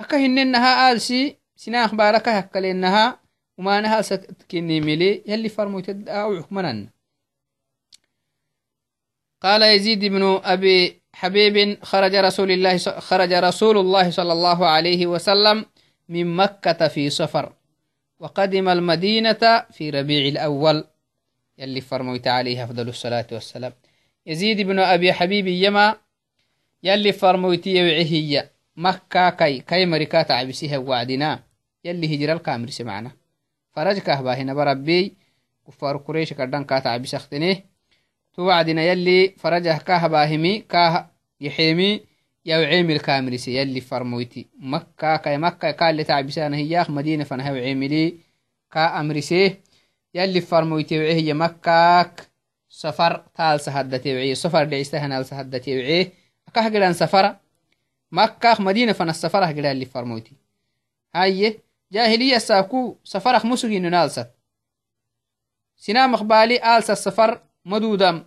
أكهننها 0.00 0.92
آلسي 0.92 1.36
سنا 1.56 1.84
أخبارك 1.84 2.28
هكالنها 2.28 3.20
وما 3.58 3.80
نها 3.80 4.02
سكني 4.02 4.80
ملي 4.80 5.22
يلي 5.26 5.48
فرمو 5.48 5.80
تدعو 5.80 6.42
حكمنا 6.42 6.88
قال 9.40 9.62
يزيد 9.62 10.04
بن 10.04 10.40
أبي 10.44 11.00
حبيب 11.14 11.84
خرج 11.84 12.14
رسول 12.14 12.50
الله 12.50 12.78
خرج 12.78 13.32
رسول 13.32 13.78
الله 13.78 14.10
صلى 14.10 14.32
الله 14.32 14.66
عليه 14.66 15.06
وسلم 15.06 15.66
من 16.08 16.36
مكة 16.36 16.88
في 16.88 17.10
سفر 17.10 17.52
وقدم 18.18 18.68
المدينة 18.68 19.64
في 19.72 19.90
ربيع 19.90 20.28
الأول. 20.28 20.84
يلي 21.58 21.80
فرموت 21.80 22.28
عليه 22.28 22.64
أفضل 22.64 22.88
الصلاة 22.88 23.26
والسلام. 23.32 23.72
يزيد 24.26 24.60
بن 24.60 24.78
أبي 24.78 25.12
حبيب 25.12 25.46
يما 25.46 25.96
يلي 26.86 27.12
فرموت 27.12 27.66
يوعهي 27.66 28.50
مكة 28.76 29.30
كي 29.30 29.60
كي 29.60 29.86
مريكات 29.86 30.30
عبسيها 30.30 30.78
وعدنا. 30.78 31.42
يلي 31.84 32.06
هجر 32.14 32.32
الكامر 32.32 32.70
سمعنا. 32.70 33.10
فرج 33.72 33.98
كهبا 33.98 34.34
هنا 34.34 34.54
بربي. 34.54 35.14
كفار 35.66 35.96
قريش 35.96 36.32
كردان 36.32 36.64
كات 36.64 36.86
عبسختنه 36.86 37.56
توعدنا 38.34 38.82
يلي 38.82 39.34
فرجه 39.38 39.78
كهبا 39.78 40.34
همي 40.34 40.58
كاه 40.58 41.10
يحيمي 41.40 42.00
يوعيم 42.44 42.90
الكامرسي 42.90 43.56
يلي 43.56 43.80
فرمويتي. 43.80 44.46
مكة 44.60 45.16
كي 45.16 45.36
مكة 45.36 45.70
قال 45.70 46.04
تعبسانا 46.04 46.56
هياخ 46.56 46.90
مدينة 46.90 47.24
فنها 47.24 47.52
وعيملي 47.52 48.14
كا 48.72 49.00
أمرسيه 49.00 49.60
يلي 50.14 50.40
فرمويتي 50.40 50.98
وعيه 50.98 51.32
مكاك 51.32 52.28
سفر 52.68 53.24
تال 53.34 53.60
سهدتي 53.60 54.14
وعيه 54.14 54.34
سفر 54.34 54.64
دعيستهنا 54.64 55.22
سهدتي 55.22 55.78
وعيه 55.78 56.25
أكاه 56.56 56.68
قلان 56.68 56.92
سفر 56.92 57.36
مكة 58.12 58.56
مدينة 58.62 58.92
فن 58.92 59.08
السفرة 59.08 59.46
قلان 59.46 59.72
اللي 59.72 59.84
فرمويتي 59.84 60.32
هاي 61.14 61.60
جاهلية 61.92 62.38
ساكو 62.38 62.96
سفرخ 63.04 63.46
مسوغين 63.46 63.90
نالست 63.90 64.30
سنا 65.76 66.06
مخبالي 66.06 66.76
آلس 66.76 66.90
السفر 66.90 67.40
مدودا 67.64 68.26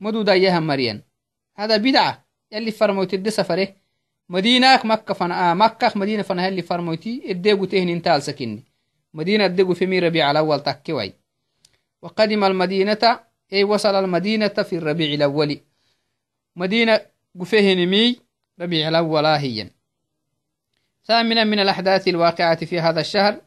مدودا 0.00 0.34
يهم 0.34 0.66
مريان. 0.66 1.02
هذا 1.56 1.76
بدعة. 1.76 2.24
يلي 2.52 2.70
فرموت 2.70 3.14
الدي 3.14 3.30
سفره 3.30 3.74
مدينة 4.28 4.80
مكة 4.84 5.14
فنا 5.14 5.50
آه 5.50 5.54
مكة 5.54 5.92
مدينة 5.96 6.22
فنا 6.22 6.48
اللي 6.48 6.62
فرموتي 6.62 7.30
اديقو 7.30 7.64
تهن 7.64 7.88
انتال 7.88 8.22
سكني 8.22 8.64
مدينة 9.14 9.44
اديقو 9.44 9.74
في 9.74 9.98
ربيع 9.98 10.30
الأول 10.30 10.60
تكوي 10.60 11.12
وقدم 12.02 12.44
المدينة 12.44 13.20
أي 13.52 13.64
وصل 13.64 13.94
المدينة 13.94 14.48
في 14.48 14.76
الربيع 14.76 15.14
الأول 15.14 15.60
مدينة 16.56 17.00
قفهن 17.40 17.86
مي 17.86 18.20
ربيع 18.60 18.88
الأول 18.88 19.26
هي 19.26 19.70
ثامنا 21.04 21.44
من 21.44 21.58
الأحداث 21.58 22.08
الواقعة 22.08 22.64
في 22.64 22.80
هذا 22.80 23.00
الشهر 23.00 23.40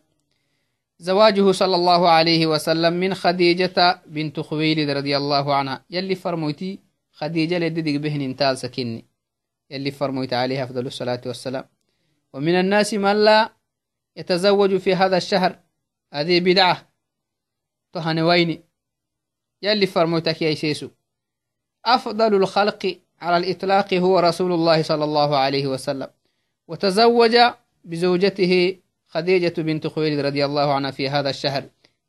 زواجه 1.00 1.52
صلى 1.52 1.76
الله 1.76 2.10
عليه 2.10 2.48
وسلم 2.48 2.94
من 2.94 3.14
خديجة 3.14 4.02
بنت 4.08 4.40
خويلد 4.40 4.90
رضي 4.90 5.18
الله 5.18 5.56
عنها. 5.56 5.86
يلي 5.90 6.16
فرموتي 6.16 6.80
خديجة 7.12 7.60
لددق 7.60 7.96
بهن 7.96 8.22
انتال 8.22 8.58
سكني. 8.58 9.06
يلي 9.70 9.92
فرموت 9.92 10.34
عليه 10.34 10.64
أفضل 10.64 10.88
الصلاة 10.88 11.22
والسلام. 11.26 11.66
ومن 12.34 12.60
الناس 12.60 12.94
من 12.94 13.26
لا 13.26 13.54
يتزوج 14.16 14.78
في 14.78 14.96
هذا 14.96 15.18
الشهر 15.18 15.60
هذه 16.14 16.40
بدعة. 16.40 16.90
تهن 17.94 18.20
ويني 18.20 18.64
يلي 19.62 19.86
فرموتك 19.86 20.42
يا 20.42 20.56
سيسو 20.56 20.90
أفضل 21.86 22.36
الخلق 22.36 23.00
على 23.26 23.38
الإطلاق 23.38 23.94
هو 23.94 24.20
رسول 24.20 24.52
الله 24.52 24.82
صلى 24.82 25.04
الله 25.04 25.38
عليه 25.38 25.68
وسلم. 25.68 26.08
وتزوج 26.68 27.36
بزوجته 27.84 28.78
خديجة 29.08 29.62
بنت 29.62 29.88
خويلد 29.88 30.20
رضي 30.20 30.46
الله 30.46 30.74
عنها 30.74 30.92
في 30.92 31.10
هذا 31.10 31.30
الشهر. 31.30 31.64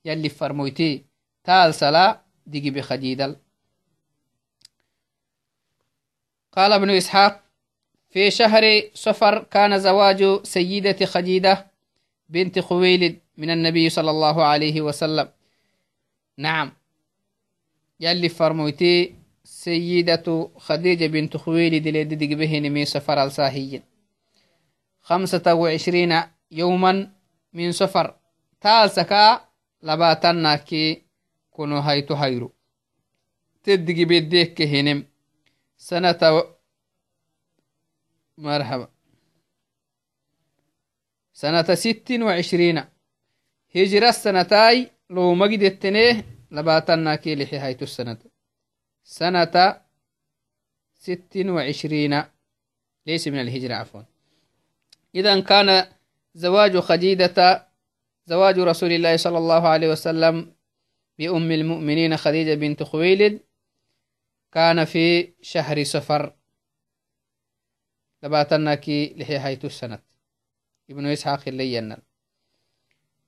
يلي 0.05 0.29
فرموتي 0.29 1.05
تال 1.45 1.75
سلا 1.75 2.21
دقي 2.47 2.71
بخديدل 2.71 3.37
قال 6.53 6.73
ابن 6.73 6.91
إسحاق 6.91 7.43
في 8.11 8.31
شهر 8.31 8.83
صفر 8.95 9.43
كان 9.43 9.79
زواج 9.79 10.45
سيدة 10.45 11.07
خديدة 11.07 11.67
بنت 12.29 12.59
خويلد 12.59 13.19
من 13.37 13.51
النبي 13.51 13.89
صلى 13.91 14.11
الله 14.11 14.45
عليه 14.45 14.81
وسلم. 14.81 15.29
نعم. 16.39 16.73
يلي 18.01 18.29
فرموتي 18.29 19.15
سيدة 19.67 20.51
خديجة 20.57 21.07
بنت 21.07 21.37
خويلد 21.37 21.89
لددق 21.89 22.37
بهن 22.37 22.73
من 22.73 22.85
سفر 22.85 23.25
الساهي 23.25 23.83
خمسة 25.01 25.55
وعشرين 25.55 26.23
يوما 26.51 27.13
من 27.53 27.73
سفر. 27.73 28.17
تالسكا 28.61 29.49
لباتناكي 29.83 31.03
كنو 31.51 31.79
هيتو 31.79 32.15
هيرو 32.15 32.53
تدقي 33.65 34.05
بيديك 34.05 34.55
كهنم. 34.55 35.07
سنة 35.79 36.43
مرحبا. 38.39 38.89
سنة 41.33 41.75
ست 41.75 42.13
وعشرين. 42.21 42.85
هجرة 43.77 44.09
السنتاي 44.09 44.91
لو 45.11 45.35
مجد 45.35 45.63
التنيه 45.63 46.25
لباتنا 46.51 47.17
كي 47.17 47.35
لحي 47.35 47.59
هايتو 47.59 47.85
السنة 47.85 48.36
سنة 49.07 49.81
ست 50.95 51.37
وعشرين. 51.37 52.23
ليس 53.07 53.29
من 53.29 53.41
الهجرة 53.41 53.75
عفوا. 53.75 54.03
إذا 55.15 55.41
كان 55.41 55.87
زواج 56.35 56.79
خديجة 56.79 57.67
زواج 58.27 58.59
رسول 58.59 58.93
الله 58.93 59.17
صلى 59.17 59.39
الله 59.39 59.69
عليه 59.69 59.89
وسلم 59.89 60.55
بأم 61.19 61.53
المؤمنين 61.53 62.17
خديجة 62.17 62.55
بنت 62.55 62.83
خويلد 62.83 63.41
كان 64.53 64.85
في 64.85 65.33
شهر 65.43 65.85
سفر 65.85 66.35
لباتناكي 68.23 69.15
لحي 69.17 69.37
هايتو 69.37 69.67
السنة. 69.67 69.99
ابن 70.91 71.07
إسحاق 71.07 71.49
اللي 71.49 71.75
ينال. 71.75 72.03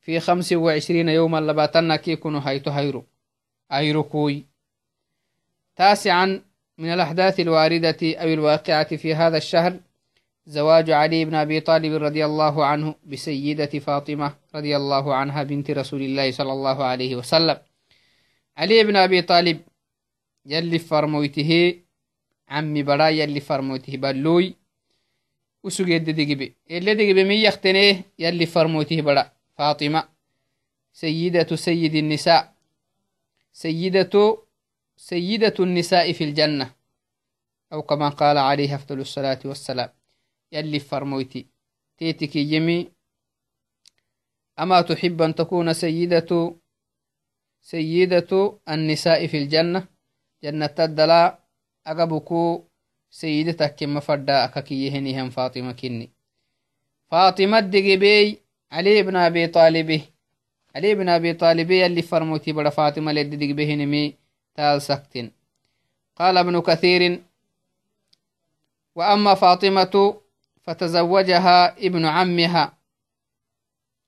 في 0.00 0.20
خمس 0.20 0.52
وعشرين 0.52 1.08
يوما 1.08 1.40
لباتناكي 1.40 2.16
كنو 2.16 2.38
هايتو 2.38 2.70
هيرو. 2.70 3.06
أيرو 3.72 4.02
كوي. 4.02 4.47
تاسعا 5.78 6.42
من 6.78 6.88
الأحداث 6.94 7.40
الواردة 7.40 7.96
أو 8.02 8.28
الواقعة 8.28 8.96
في 8.96 9.14
هذا 9.14 9.36
الشهر 9.36 9.80
زواج 10.46 10.90
علي 10.90 11.24
بن 11.24 11.34
أبي 11.34 11.60
طالب 11.60 12.02
رضي 12.02 12.24
الله 12.24 12.64
عنه 12.64 12.94
بسيدة 13.06 13.72
فاطمة 13.78 14.34
رضي 14.54 14.76
الله 14.76 15.14
عنها 15.14 15.42
بنت 15.42 15.70
رسول 15.70 16.02
الله 16.02 16.30
صلى 16.30 16.52
الله 16.52 16.84
عليه 16.84 17.16
وسلم. 17.16 17.58
علي 18.56 18.84
بن 18.84 18.96
أبي 18.96 19.22
طالب 19.22 19.60
يلي 20.46 20.78
فرمويته 20.78 21.80
عمي 22.48 22.82
برا 22.82 23.08
يلي 23.08 23.40
فرمويته 23.40 23.96
بلوي 23.96 24.54
وسجد 25.64 26.10
دقبي. 26.10 26.54
اللي 26.70 26.94
دقبي 26.94 27.24
من 27.24 27.38
يختنيه 27.46 28.04
يلي 28.18 28.46
فرمويته 28.46 29.00
برا. 29.02 29.32
فاطمة 29.58 30.08
سيدة 30.92 31.56
سيد 31.56 31.94
النساء 31.94 32.52
سيدة 33.52 34.38
سيدة 34.98 35.54
النساء 35.60 36.12
في 36.12 36.24
الجنة. 36.24 36.74
أو 37.72 37.82
كما 37.82 38.08
قال 38.08 38.38
عليه 38.38 38.74
أفضل 38.74 39.00
الصلاة 39.00 39.38
والسلام. 39.44 39.88
يلي 40.52 40.78
فرمويتي. 40.78 41.46
تيتك 41.98 42.36
يمي 42.36 42.88
أما 44.58 44.80
تحب 44.80 45.22
أن 45.22 45.34
تكون 45.34 45.72
سيدة 45.72 46.54
سيدة 47.60 48.58
النساء 48.68 49.26
في 49.26 49.36
الجنة؟ 49.38 49.86
جنة 50.44 50.74
الدلاء. 50.78 51.48
أقبكو 51.86 52.64
سيدتك 53.10 53.74
كما 53.74 54.00
فدا 54.00 54.44
أككيهنهم 54.44 55.30
فاطمة 55.30 55.72
كني. 55.72 56.10
فاطمة 57.10 57.60
دقبي 57.60 58.38
علي 58.72 59.02
بن 59.02 59.16
أبي 59.16 59.46
طالب 59.46 60.02
علي 60.76 60.94
بن 60.94 61.08
أبي 61.08 61.32
طالب 61.34 61.70
يلي 61.70 62.02
فرموتي 62.02 62.52
بڑا 62.52 62.68
فاطمة 62.68 63.12
لدي 63.12 63.36
دقبهنمي 63.36 64.27
تال 64.58 64.82
سكتن 64.82 65.30
قال 66.16 66.36
ابن 66.36 66.60
كثير 66.60 67.22
وأما 68.94 69.34
فاطمة 69.34 70.20
فتزوجها 70.62 71.86
ابن 71.86 72.06
عمها 72.06 72.78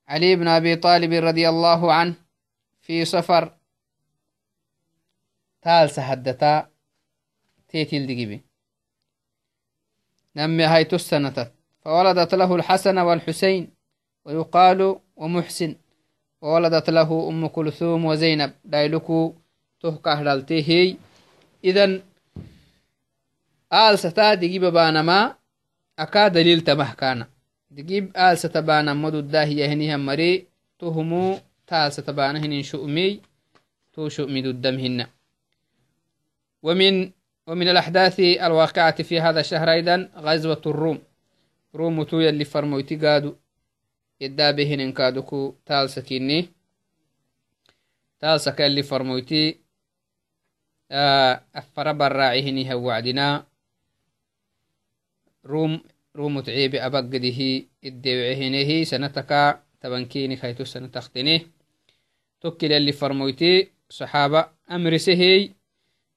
علي 0.09 0.37
بن 0.37 0.49
أبي 0.49 0.77
طالب 0.77 1.13
رضي 1.13 1.49
الله 1.49 1.93
عنه 1.93 2.15
في 2.81 3.05
سفر. 3.05 3.55
تال 5.63 5.91
سهدتا 5.91 6.69
تيتيل 7.69 8.07
دقيبي. 8.07 8.45
نمي 10.37 10.65
هاي 10.65 10.85
تسنتت. 10.85 11.53
فولدت 11.81 12.35
له 12.35 12.55
الحسن 12.55 12.99
والحسين 12.99 13.71
ويقال 14.25 15.01
ومحسن. 15.17 15.77
وولدت 16.41 16.91
له 16.91 17.29
أم 17.29 17.47
كلثوم 17.47 18.05
وزينب. 18.05 18.53
دايلكو 18.65 19.40
أكا 25.99 26.29
دليل 26.29 26.61
تمه 26.61 26.95
كان 26.95 27.27
دقيب 27.71 28.17
آل 28.17 28.39
ستبانا 28.39 28.95
مدو 28.95 29.19
الداهية 29.19 29.67
هنيها 29.67 29.97
مري 29.97 30.47
تهمو 30.79 31.39
تال 31.67 31.93
ستبانا 31.93 32.39
هنين 32.39 32.63
شؤمي 32.63 33.21
تو 33.93 34.09
شؤمي 34.09 34.41
الدمهن 34.41 35.07
ومن 36.63 37.11
ومن 37.47 37.69
الأحداث 37.69 38.21
الواقعة 38.21 39.03
في 39.03 39.21
هذا 39.21 39.41
الشهر 39.41 39.71
أيضا 39.71 40.09
غزوة 40.17 40.63
الروم 40.67 40.99
روم 41.75 42.03
تو 42.03 42.21
يلي 42.21 42.45
فرمويتي 42.45 42.97
قادو 42.97 43.35
إدا 44.23 44.51
بهن 44.51 44.81
انكادوكو 44.81 45.55
تال 45.67 45.91
سكيني 45.91 46.49
تال 48.21 48.41
سكا 48.41 48.67
اللي 48.67 48.83
فرمويتي 48.83 49.60
أفر 50.93 51.93
براعيهني 51.93 52.75
هو 52.75 52.87
وعدنا 52.87 53.47
روم 55.47 55.83
روم 56.17 56.41
تعيبي 56.41 56.87
أبقده 56.87 57.63
الدوعهنه 57.85 58.85
سنتكا 58.85 59.63
تبنكيني 59.81 60.37
خيتو 60.37 60.65
سنتختنه. 60.65 61.41
توكل 62.41 62.73
اللي 62.73 62.93
فرمويتي 62.93 63.71
صحابة 63.91 64.49
أمر 64.71 64.97
سهي 64.97 65.51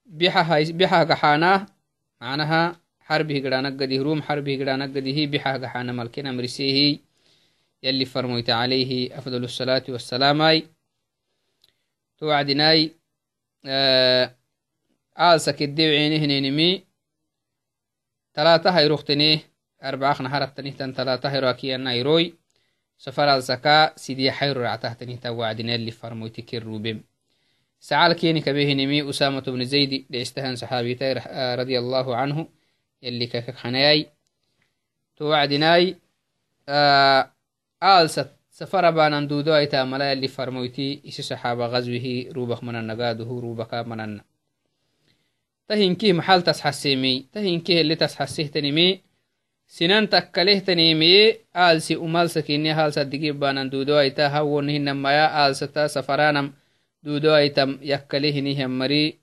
بيحا 0.06 1.04
قحانا. 1.04 1.66
معناها 2.22 2.82
حربه 3.00 3.40
قرانك 3.44 3.82
قده. 3.82 3.98
روم 3.98 4.22
حربه 4.22 4.58
قرانك 4.60 4.90
قده. 4.90 5.26
بيحا 5.26 5.58
قحانا 5.58 5.92
ملكنا 5.92 6.30
أمر 6.30 6.46
سهي 6.46 7.00
يلي 7.84 8.06
فرمويت 8.06 8.50
عليه 8.50 9.18
أفضل 9.18 9.44
الصلاة 9.44 9.84
والسلام 9.90 10.62
توعدناي 12.18 12.92
آه 13.66 14.36
النايروي 21.76 22.34
سفر 22.98 23.36
الزكاة 23.36 23.94
سيدي 23.96 24.32
حيرو 24.32 24.62
رعتهتني 24.62 25.18
توعدنا 25.18 25.76
اللي 25.76 25.92
فرمويتي 25.92 26.42
كيروبيم 26.42 27.04
سعال 27.80 28.14
كيني 28.14 28.42
كبيه 28.42 28.74
نمي 28.74 29.10
أسامة 29.10 29.42
بن 29.42 29.66
زيد 29.66 30.06
لإستهان 30.10 30.56
صحابي 30.56 30.94
رضي 31.56 31.80
الله 31.80 32.16
عنه. 32.16 32.48
اللي 33.04 33.28
كك 33.28 33.52
خناي 33.52 34.10
to 35.20 35.24
wacdinaai 35.30 35.96
aalsat 37.82 38.30
safara 38.50 38.92
banan 38.92 39.28
dudo 39.28 39.54
aita 39.54 39.86
mala 39.86 40.06
yalli 40.12 40.28
farmoyti 40.28 41.02
isi 41.10 41.24
saxaaba 41.24 41.70
gazwihi 41.70 42.34
rubak 42.34 42.62
manannagaaduhu 42.68 43.42
rubaka 43.46 43.84
mananna 43.84 44.24
tahinkih 45.74 46.14
maxal 46.14 46.46
tas 46.46 46.62
xaseemey 46.62 47.26
tahinkih 47.34 47.82
eli 47.82 47.96
tas 47.98 48.14
xasehtanimi 48.20 49.02
sinan 49.76 50.06
takkalehtanimiye 50.14 51.24
aalsi 51.66 51.98
umalsakini 52.06 52.70
halsa 52.78 53.02
digib 53.12 53.42
banan 53.42 53.74
dudo 53.74 53.98
aita 53.98 54.30
hawonhinamaya 54.30 55.26
aalsata 55.42 55.90
safaranam 55.96 56.54
dudo 57.06 57.34
aitam 57.34 57.82
yakkalehinihyammari 57.82 59.18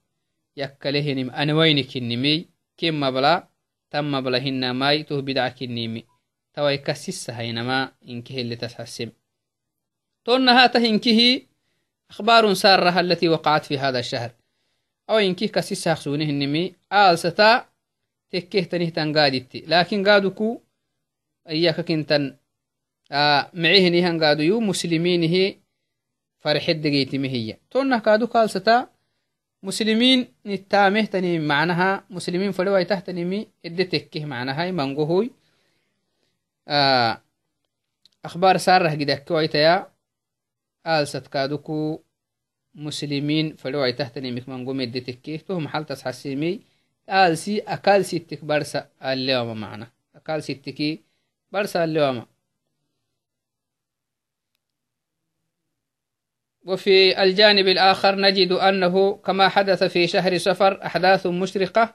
yakkalehinim 0.62 1.30
anwaynikinimi 1.42 2.34
kin 2.78 2.98
mabla 3.02 3.46
tan 3.90 4.10
mabla 4.10 4.42
hinamai 4.42 5.06
tuh 5.06 5.22
bidca 5.22 5.54
kinimi 5.54 6.02
tawai 6.54 6.78
kasissahainama 6.82 7.78
inki 8.12 8.32
heli 8.34 8.56
tasxasim 8.58 9.10
تونها 10.24 10.66
تهنكه 10.66 11.42
أخبار 12.10 12.54
سارة 12.54 13.00
التي 13.00 13.28
وقعت 13.28 13.64
في 13.64 13.78
هذا 13.78 13.98
الشهر 13.98 14.30
أو 15.10 15.18
إنكه 15.18 15.46
كسيسها 15.46 15.94
خسونه 15.94 16.24
النمي 16.24 16.74
آل 16.92 17.18
ستا 17.18 17.66
تكيه 18.30 18.64
تنه 18.64 18.88
تنقادت 18.88 19.56
لكن 19.56 20.08
قادوكو 20.08 20.60
أياك 21.48 21.80
كنتن 21.80 22.36
آه 23.12 23.50
معيه 23.54 23.88
نيهان 23.88 24.24
قادو 24.24 24.42
يو 24.42 24.60
مسلمين 24.60 25.22
هي 25.22 25.56
فرحت 26.40 26.76
دقيتي 26.76 27.18
مهية. 27.18 27.60
تونه 27.70 27.98
قادو 27.98 28.26
قال 28.26 28.50
ستا 28.50 28.88
مسلمين 29.62 30.28
نتامه 30.46 31.04
تني 31.04 31.38
معناها 31.38 32.04
مسلمين 42.74 43.56
فلوى 43.56 43.92
تحتني 43.92 44.32
مكمان 44.32 44.66
قوم 44.66 44.84
تهم 45.48 45.68
حال 45.68 45.86
تسحسيمي 45.86 46.60
آلسي 47.10 47.58
أكال 47.58 48.04
ستك 48.04 48.44
برسا 48.44 48.88
اليوم 49.04 49.60
معنا. 49.60 49.90
أكال 50.16 50.42
ستكي 50.42 51.00
برسا 51.52 51.84
اليوم 51.84 52.26
وفي 56.64 57.22
الجانب 57.22 57.68
الآخر 57.68 58.14
نجد 58.20 58.52
أنه 58.52 59.16
كما 59.16 59.48
حدث 59.48 59.84
في 59.84 60.06
شهر 60.06 60.38
سفر 60.38 60.86
أحداث 60.86 61.26
مشرقة 61.26 61.94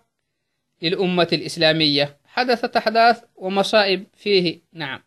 للأمة 0.82 1.28
الإسلامية. 1.34 2.18
حدثت 2.26 2.76
أحداث 2.78 3.24
ومصائب 3.36 4.06
فيه 4.14 4.62
نعم. 4.74 5.04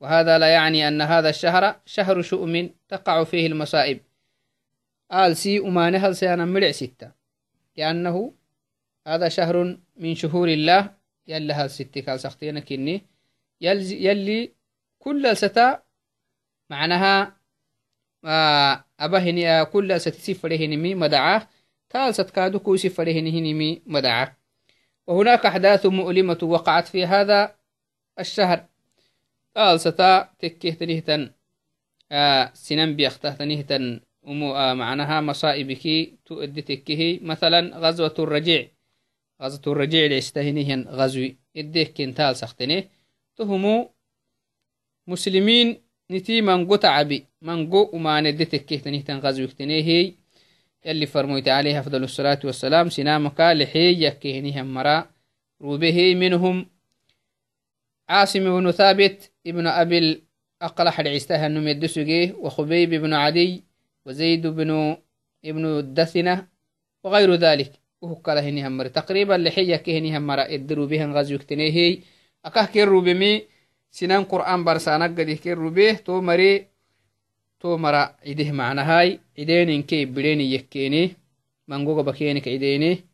وهذا 0.00 0.38
لا 0.38 0.48
يعني 0.48 0.88
أن 0.88 1.02
هذا 1.02 1.28
الشهر 1.28 1.80
شهر 1.86 2.22
شؤم 2.22 2.70
تقع 2.88 3.24
فيه 3.24 3.46
المصائب. 3.46 4.00
آل 5.14 5.36
سي 5.36 5.58
أمانها 5.58 6.12
سيانا 6.12 6.44
مرع 6.44 6.70
ستة؟ 6.70 7.12
لأنه 7.76 8.34
هذا 9.06 9.28
شهر 9.28 9.78
من 9.96 10.14
شهور 10.14 10.48
الله 10.48 10.94
يلي 11.26 11.52
هال 11.52 11.70
ستة 11.70 12.00
قال 12.00 12.20
سختينا 12.20 12.60
كني. 12.60 13.06
يلي 13.60 14.52
كل 14.98 15.36
ستا 15.36 15.82
معناها 16.70 17.36
آه، 18.24 18.84
أبهني 19.00 19.64
كل 19.64 20.00
ستسي 20.00 20.34
فرهنمي 20.34 20.94
مدعاه 20.94 21.48
تال 21.90 22.14
ستكادو 22.14 22.58
كوسي 22.58 22.88
فرهنهنمي 22.88 23.82
مدعاه 23.86 24.36
وهناك 25.06 25.46
أحداث 25.46 25.86
مؤلمة 25.86 26.38
وقعت 26.42 26.88
في 26.88 27.06
هذا 27.06 27.56
الشهر. 28.18 28.66
آلستا 29.56 30.34
تكهتنهتن 30.38 31.30
آه 32.12 32.50
سنن 32.54 32.96
بيختهتنهتن 32.96 33.84
آه 33.94 34.13
معناها 34.26 35.20
مصائبك 35.20 36.12
تؤدي 36.26 36.62
تكه 36.62 37.18
مثلا 37.22 37.78
غزوة 37.78 38.14
الرجيع. 38.18 38.68
غزوة 39.42 39.72
الرجيع 39.72 40.06
ليستهنهن 40.06 40.82
غزوي 40.88 41.36
إديه 41.56 41.84
كنتال 41.84 42.36
سختنه. 42.36 42.84
تهمو 43.36 43.90
مسلمين 45.06 45.82
نتي 46.10 46.40
منقو 46.40 46.76
تعبي. 46.76 47.26
منقو 47.42 47.90
وما 47.92 48.20
ندي 48.20 48.44
تكهتنهتن 48.44 49.18
غزوي 49.18 49.44
اكتنيه 49.44 50.14
يلي 50.86 51.06
فرميت 51.06 51.48
عليه 51.48 51.80
أفضل 51.80 52.04
الصلاة 52.04 52.40
والسلام. 52.44 52.88
سنامك 52.88 53.40
لحي 53.40 54.04
يكهنهم 54.04 54.74
مرا. 54.74 55.10
روبه 55.62 56.14
منهم 56.14 56.66
عاصم 58.08 58.60
بن 58.60 58.70
ثابت 58.70 59.32
ابن 59.46 59.66
أبي 59.66 59.98
الأقلح 60.62 61.00
العيستها 61.00 61.46
النم 61.46 61.68
يدسجيه 61.68 62.32
وخبيب 62.32 62.90
بن 62.94 63.12
عدي 63.14 63.64
وزيد 64.06 64.46
بن 64.46 64.96
ابن 65.44 65.64
الدثنة 65.66 66.48
وغير 67.04 67.34
ذلك. 67.34 67.72
وهو 68.00 68.14
قال 68.14 68.38
هني 68.38 68.88
تقريبا 68.88 69.34
لحية 69.34 69.76
كهني 69.76 70.18
همر. 70.18 70.40
ادروا 70.54 70.86
بها 70.86 71.06
غزو 71.06 71.38
كتنيه 71.38 71.98
أكاه 72.44 72.66
كيرو 72.66 73.00
بمي 73.00 73.42
سنان 73.90 74.24
قرآن 74.24 74.64
برسانك 74.64 75.20
قد 75.20 75.30
كيرو 75.30 75.70
به 75.70 75.92
تو 75.92 76.20
مري. 76.20 76.66
تو 77.60 77.76
مرا 77.76 78.16
عيده 78.26 78.52
معنا 78.52 78.82
هاي. 78.82 79.20
عيدين 79.38 79.68
إنكي 79.68 80.04
بليني 80.04 80.52
يكيني. 80.52 81.16
منقوق 81.68 82.00
بكينك 82.00 82.48
عيديني. 82.48 83.04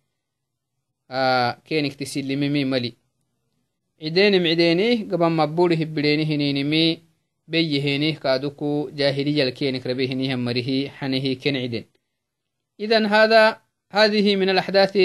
آه 1.10 1.58
كينك 1.64 1.94
تسلمي 1.94 2.64
ملي. 2.64 3.00
cidenim 4.00 4.44
cidenih 4.44 5.08
gaban 5.10 5.32
maburi 5.32 5.76
hibbideeni 5.76 6.24
hininimi 6.24 6.64
beyyehenih 6.64 7.09
kaaduku 8.20 8.90
jahiliyalkenik 8.94 9.84
rabe 9.84 10.06
hinihan 10.06 10.40
marihi 10.40 10.90
xanihi 10.98 11.36
ken 11.36 11.54
ciden 11.54 11.84
إذن 12.80 13.06
هذا 13.06 13.60
هذه 13.92 14.36
من 14.36 14.48
الأحداث 14.48 14.98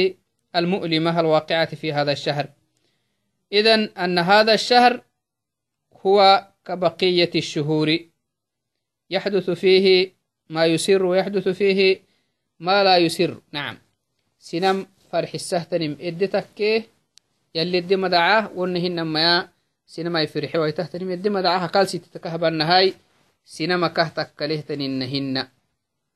المؤلمة 0.56 1.20
الواقعة 1.20 1.76
في 1.76 1.94
هذا 1.94 2.12
الشهر. 2.12 2.48
إذن 3.54 3.80
أن 3.98 4.20
هذا 4.20 4.54
الشهر 4.54 5.02
هو 6.06 6.48
كبقية 6.66 7.30
الشهور. 7.36 8.00
يحدث 9.10 9.50
فيه 9.50 10.14
ما 10.50 10.66
يسر 10.66 11.06
ويحدث 11.06 11.48
فيه 11.48 12.00
ما 12.60 12.84
لا 12.84 12.98
يسر. 12.98 13.42
نعم. 13.52 13.78
سنم 14.40 14.88
فرح 15.12 15.34
السهتنم 15.34 15.98
إدتك 16.02 16.86
يلي 17.56 17.78
الدي 17.78 17.96
مدعاه 17.96 18.52
ونهن 18.56 19.08
ميا 19.08 19.50
سينما 19.86 20.22
يفرحي 20.22 20.58
ويتهتنم 20.58 21.12
الدي 21.12 21.30
مدعاه 21.30 21.68
قال 21.68 21.88
سيتتكه 21.88 22.36
بنهاي 22.36 22.94
سينما 23.46 23.88
كهتك 23.88 24.36
كلهتن 24.40 24.82
إنهن 24.82 25.48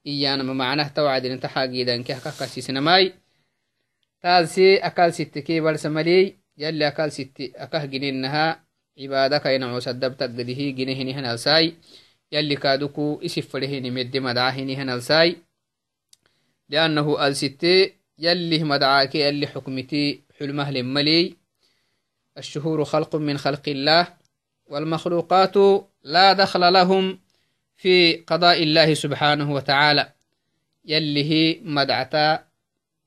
إيانا 0.08 0.44
ما 0.44 0.54
معناه 0.54 0.88
توعد 0.88 1.26
إن 1.26 1.40
تحاقيدا 1.40 2.02
كه 2.02 2.20
كاسي 2.20 2.62
سينماي. 2.62 3.14
تالسي 4.22 4.78
أكال 4.78 5.14
ستكي 5.14 5.60
برسملي 5.60 6.36
يلي 6.58 6.88
أكال 6.88 7.12
ستي 7.12 7.54
أكه 7.56 7.86
جنينها 7.86 8.64
عبادك 9.00 9.46
ينعو 9.46 9.80
سدبتك 9.80 10.24
قده 10.24 10.44
جنيهن 10.44 11.10
هنالساي 11.10 11.74
يلي 12.32 12.56
كادوكو 12.56 13.22
الشهور 22.40 22.84
خلق 22.84 23.16
من 23.16 23.38
خلق 23.38 23.64
الله 23.68 24.08
والمخلوقات 24.68 25.56
لا 26.04 26.34
دخل 26.34 26.74
لهم 26.74 27.20
في 27.78 28.14
قضاء 28.16 28.64
الله 28.64 28.94
سبحانه 28.94 29.54
وتعالى. 29.54 30.14
يلي 30.86 31.24
هي 31.24 31.60
مدعتا 31.64 32.44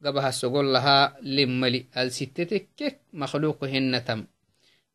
قبها 0.05 0.29
السقول 0.29 0.73
لها 0.75 1.17
لملي. 1.23 1.87
الستتك 1.97 3.01
مخلوق 3.13 3.65
هنتم 3.65 4.25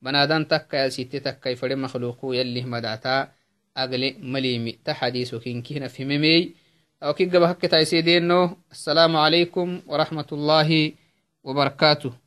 بنادان 0.02 0.48
تكا 0.48 0.86
الستتك 0.86 1.40
كيف 1.40 1.66
مخلوق 1.66 2.20
يلي 2.24 2.62
مدعتا 2.62 3.32
أغلي 3.78 4.16
مليمي 4.20 4.72
تحديثك 4.86 5.48
إن 5.48 5.88
في 5.88 6.06
ممي 6.06 6.52
أو 7.04 7.14
كي 7.14 7.26
قبها 7.26 7.54
كتايسيدينو 7.54 8.58
السلام 8.72 9.16
عليكم 9.16 9.82
ورحمة 9.88 10.28
الله 10.32 10.92
وبركاته. 11.44 12.27